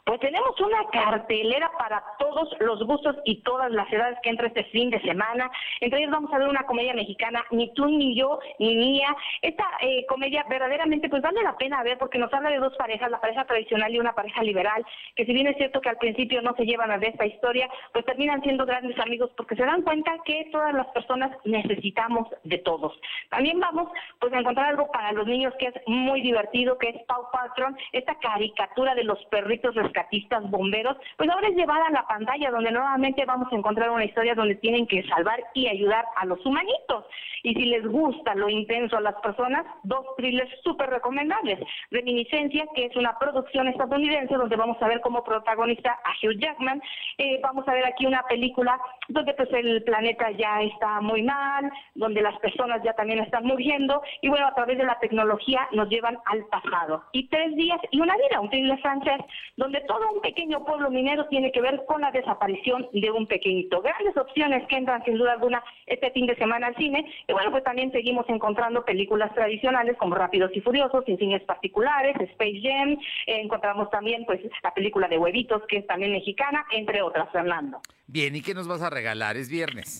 [0.06, 4.62] Pues tenemos una cartelera para todos los gustos y todas las edades que entra este
[4.66, 5.50] fin de semana.
[5.80, 9.08] Entre ellos vamos a ver una comedia mexicana, Ni tú, ni yo, ni mía.
[9.42, 13.10] Esta eh, comedia verdaderamente pues vale la pena ver porque nos habla de dos parejas,
[13.10, 14.86] la pareja tradicional y una pareja liberal,
[15.16, 17.68] que si bien es cierto que al principio no se llevan a ver esta historia,
[17.92, 22.58] pues terminan siendo grandes amigos porque se dan cuenta que todas las personas necesitamos de
[22.58, 22.96] todos.
[23.30, 23.88] También vamos
[24.20, 27.76] pues a encontrar algo para los niños que es muy divertido, que es Pau Patron,
[27.90, 32.70] esta caricatura de los perritos rescatistas bomberos, pues ahora es llevada a la pantalla donde
[32.70, 37.04] nuevamente vamos a encontrar una historia donde tienen que salvar y ayudar a los humanitos.
[37.42, 41.60] Y si les gusta lo intenso a las personas, dos thrillers súper recomendables.
[41.92, 46.82] Reminiscencia, que es una producción estadounidense donde vamos a ver como protagonista a Hugh Jackman.
[47.18, 51.70] Eh, vamos a ver aquí una película donde pues el planeta ya está muy mal,
[51.94, 55.88] donde las personas ya también están muriendo y bueno, a través de la tecnología nos
[55.88, 57.04] llevan al pasado.
[57.12, 59.20] Y tres días y una vida, un thriller francés,
[59.56, 63.80] donde todo un pequeño pueblo minero tiene que ver con la desaparición de un pequeñito.
[63.82, 67.04] Grandes opciones que entran sin duda alguna este fin de semana al cine.
[67.26, 72.16] Y bueno, pues también seguimos encontrando películas tradicionales como Rápidos y Furiosos, sin cines particulares,
[72.20, 72.98] Space Jam.
[73.26, 77.80] Encontramos también pues la película de Huevitos, que es también mexicana, entre otras, Fernando.
[78.06, 79.36] Bien, ¿y qué nos vas a regalar?
[79.36, 79.98] Es viernes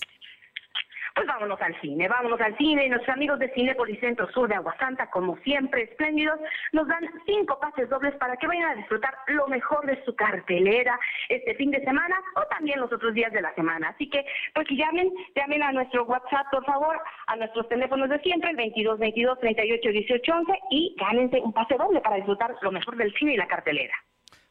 [1.17, 4.53] pues vámonos al cine, vámonos al cine y nuestros amigos de Cine Centro Sur de
[4.53, 6.39] Aguasanta, como siempre espléndidos,
[6.73, 10.99] nos dan cinco pases dobles para que vayan a disfrutar lo mejor de su cartelera
[11.27, 13.89] este fin de semana o también los otros días de la semana.
[13.89, 18.51] Así que, pues llamen, llamen a nuestro WhatsApp, por favor, a nuestros teléfonos de siempre,
[18.51, 22.95] el 22 22 38 18 11 y gánense un pase doble para disfrutar lo mejor
[22.95, 23.95] del cine y la cartelera.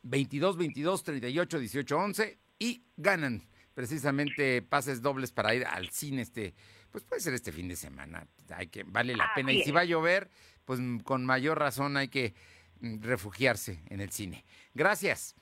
[0.03, 3.43] 22 22 38 18 11 y ganan
[3.77, 6.55] precisamente pases dobles para ir al cine este,
[6.91, 9.53] pues puede ser este fin de semana, hay que, vale la pena.
[9.53, 10.31] Y si va a llover,
[10.65, 12.35] pues mm, con mayor razón hay que
[12.81, 14.47] mm, refugiarse en el cine.
[14.73, 15.37] Gracias.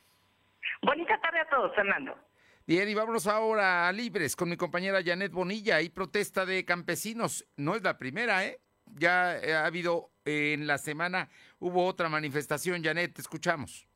[0.83, 2.19] Bonita tarde a todos, Fernando.
[2.67, 5.77] Bien, y vámonos ahora a Libres con mi compañera Janet Bonilla.
[5.77, 7.47] Hay protesta de campesinos.
[7.57, 8.59] No es la primera, ¿eh?
[8.87, 11.29] Ya eh, ha habido eh, en la semana,
[11.61, 12.83] hubo otra manifestación.
[12.83, 13.87] Janet, te escuchamos.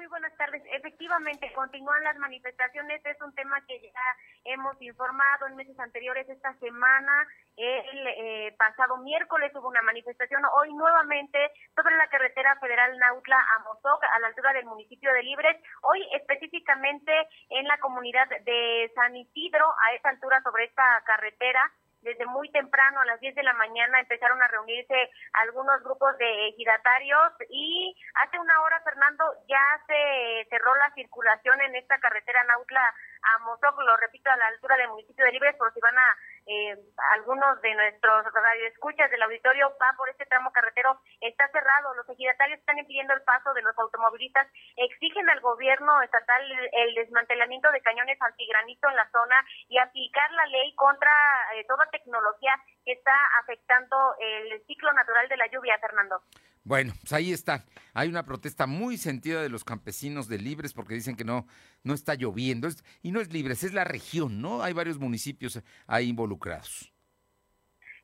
[0.00, 0.62] Muy buenas tardes.
[0.72, 3.04] Efectivamente, continúan las manifestaciones.
[3.04, 6.26] Es un tema que ya hemos informado en meses anteriores.
[6.26, 10.40] Esta semana, el eh, pasado miércoles hubo una manifestación.
[10.56, 15.22] Hoy nuevamente sobre la carretera federal Nautla a Mozoc, a la altura del municipio de
[15.22, 15.58] Libres.
[15.82, 17.12] Hoy específicamente
[17.50, 21.60] en la comunidad de San Isidro, a esa altura sobre esta carretera
[22.02, 26.48] desde muy temprano, a las 10 de la mañana, empezaron a reunirse algunos grupos de
[26.48, 32.94] ejidatarios y hace una hora, Fernando, ya se cerró la circulación en esta carretera Nautla
[33.22, 36.16] a Mozoc, lo repito, a la altura del municipio de Libres, por si van a
[36.50, 36.74] eh,
[37.14, 41.94] algunos de nuestros radioescuchas del auditorio va por este tramo carretero, está cerrado.
[41.94, 46.42] Los ejidatarios están impidiendo el paso de los automovilistas, exigen al gobierno estatal
[46.72, 49.36] el desmantelamiento de cañones antigranito en la zona
[49.68, 51.12] y aplicar la ley contra
[51.54, 56.20] eh, toda tecnología que está afectando el ciclo natural de la lluvia, Fernando.
[56.64, 57.64] Bueno, pues ahí está.
[57.94, 61.46] Hay una protesta muy sentida de los campesinos de Libres porque dicen que no,
[61.82, 62.68] no está lloviendo.
[63.02, 64.62] y no es Libres, es la región, ¿no?
[64.62, 66.92] Hay varios municipios ahí involucrados.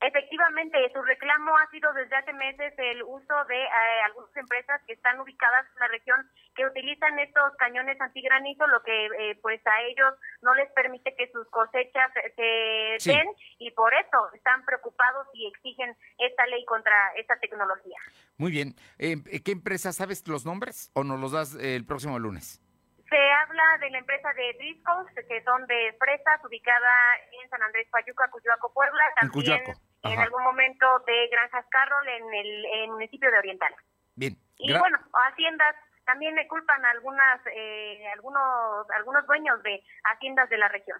[0.01, 3.69] Efectivamente, su reclamo ha sido desde hace meses el uso de eh,
[4.05, 9.07] algunas empresas que están ubicadas en la región que utilizan estos cañones antigranizo, lo que
[9.07, 13.27] eh, pues a ellos no les permite que sus cosechas se den
[13.59, 17.97] y por eso están preocupados y exigen esta ley contra esta tecnología.
[18.37, 18.75] Muy bien.
[18.99, 22.61] Eh, ¿Qué empresa sabes los nombres o nos los das el próximo lunes?
[23.09, 27.87] Se habla de la empresa de Discos, que son de fresas, ubicada en San Andrés
[27.91, 29.05] Payuca, Cuyoaco, Puebla.
[29.21, 29.63] También
[30.03, 33.75] en, algún momento de Granjas Carroll en el, municipio de Oriental.
[34.15, 34.37] Bien.
[34.59, 34.99] Y bueno,
[35.31, 40.99] haciendas también le culpan a algunas, eh, algunos, algunos dueños de haciendas de la región.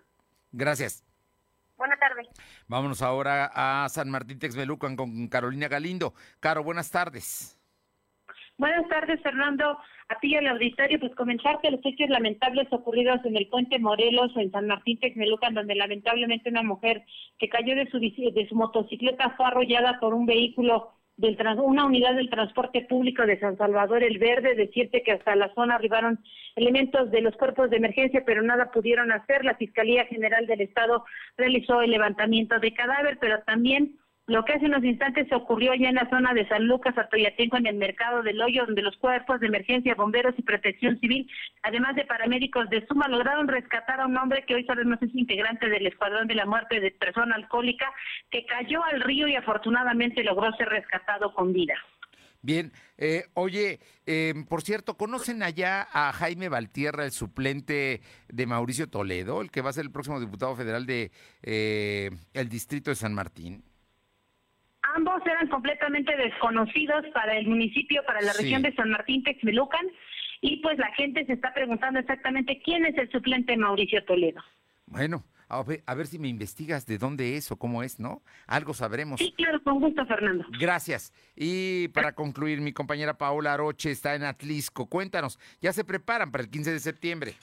[0.53, 1.05] Gracias.
[1.77, 2.27] Buenas tardes.
[2.69, 6.15] Vámonos ahora a San Martín Texmelucan con Carolina Galindo.
[6.41, 7.59] Caro, buenas tardes.
[8.59, 9.79] Buenas tardes, Fernando.
[10.09, 14.53] A ti al auditorio, pues comentarte los hechos lamentables ocurridos en el puente Morelos en
[14.53, 17.05] San Martín Texmelucan, donde lamentablemente una mujer
[17.39, 22.15] que cayó de su, de su motocicleta fue arrollada por un vehículo del una unidad
[22.15, 26.21] del transporte público de San Salvador el Verde, decirte que hasta la zona arribaron
[26.57, 29.45] elementos de los cuerpos de emergencia, pero nada pudieron hacer.
[29.45, 31.05] La Fiscalía General del Estado
[31.37, 33.97] realizó el levantamiento de cadáver, pero también
[34.27, 37.67] lo que hace unos instantes ocurrió allá en la zona de San Lucas, Atoyatenco, en
[37.67, 41.31] el mercado del hoyo, donde los cuerpos de emergencia, bomberos y protección civil,
[41.63, 45.69] además de paramédicos de Suma, lograron rescatar a un hombre que hoy sabemos es integrante
[45.69, 47.93] del Escuadrón de la Muerte de Persona Alcohólica,
[48.31, 51.75] que cayó al río y afortunadamente logró ser rescatado con vida.
[52.43, 58.89] Bien, eh, oye, eh, por cierto, ¿conocen allá a Jaime Valtierra, el suplente de Mauricio
[58.89, 61.11] Toledo, el que va a ser el próximo diputado federal de
[61.43, 63.65] eh, el distrito de San Martín?
[64.97, 69.87] Ambos eran completamente desconocidos para el municipio, para la región de San Martín Texmelucan,
[70.41, 74.43] y pues la gente se está preguntando exactamente quién es el suplente Mauricio Toledo.
[74.87, 78.23] Bueno, a ver, a ver, si me investigas de dónde es o cómo es, ¿no?
[78.47, 79.21] Algo sabremos.
[79.21, 80.47] Sí, claro, con gusto, Fernando.
[80.59, 81.13] Gracias.
[81.35, 84.89] Y para concluir, mi compañera Paola Aroche está en Atlisco.
[84.89, 87.35] Cuéntanos, ¿ya se preparan para el 15 de septiembre?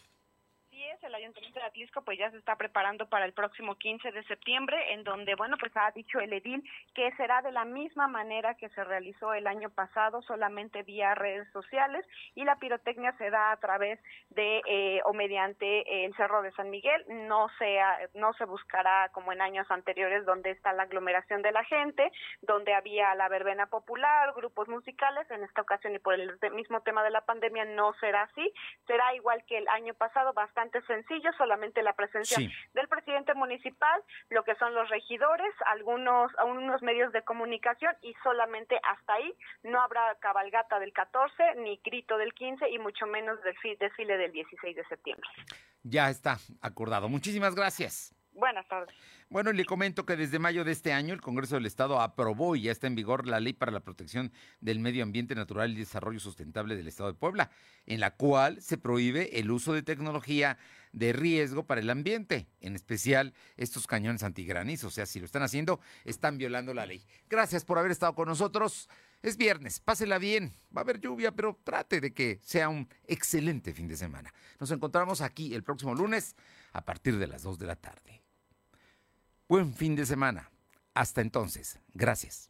[1.16, 5.04] Ayuntamiento de Atlisco pues ya se está preparando para el próximo 15 de septiembre, en
[5.04, 6.64] donde, bueno, pues ha dicho el edil
[6.94, 11.52] que será de la misma manera que se realizó el año pasado, solamente vía redes
[11.52, 12.06] sociales,
[12.36, 14.00] y la pirotecnia se da a través
[14.30, 19.34] de eh, o mediante el Cerro de San Miguel, no, sea, no se buscará como
[19.34, 22.12] en años anteriores donde está la aglomeración de la gente,
[22.42, 27.04] donde había la verbena popular, grupos musicales, en esta ocasión y por el mismo tema
[27.04, 28.54] de la pandemia no será así,
[28.86, 32.38] será igual que el año pasado, bastante sencillo, solamente la presencia
[32.74, 38.80] del presidente municipal, lo que son los regidores, algunos, algunos medios de comunicación y solamente
[38.84, 39.34] hasta ahí
[39.64, 44.32] no habrá cabalgata del 14 ni grito del 15 y mucho menos del desfile del
[44.32, 45.30] 16 de septiembre.
[45.84, 47.10] Ya está acordado.
[47.10, 48.14] Muchísimas gracias.
[48.34, 48.96] Buenas tardes.
[49.30, 52.64] Bueno, le comento que desde mayo de este año el Congreso del Estado aprobó y
[52.64, 56.20] ya está en vigor la Ley para la Protección del Medio Ambiente Natural y Desarrollo
[56.20, 57.52] Sustentable del Estado de Puebla,
[57.86, 60.58] en la cual se prohíbe el uso de tecnología
[60.94, 64.88] de riesgo para el ambiente, en especial estos cañones antigranizo.
[64.88, 67.06] O sea, si lo están haciendo, están violando la ley.
[67.30, 68.88] Gracias por haber estado con nosotros.
[69.22, 70.54] Es viernes, pásela bien.
[70.76, 74.34] Va a haber lluvia, pero trate de que sea un excelente fin de semana.
[74.60, 76.36] Nos encontramos aquí el próximo lunes
[76.72, 78.22] a partir de las 2 de la tarde.
[79.48, 80.52] Buen fin de semana.
[80.94, 81.80] Hasta entonces.
[81.94, 82.50] Gracias.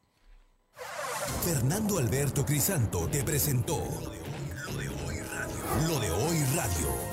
[1.45, 5.87] Fernando Alberto Crisanto te presentó Lo de hoy radio.
[5.87, 7.12] Lo de hoy radio.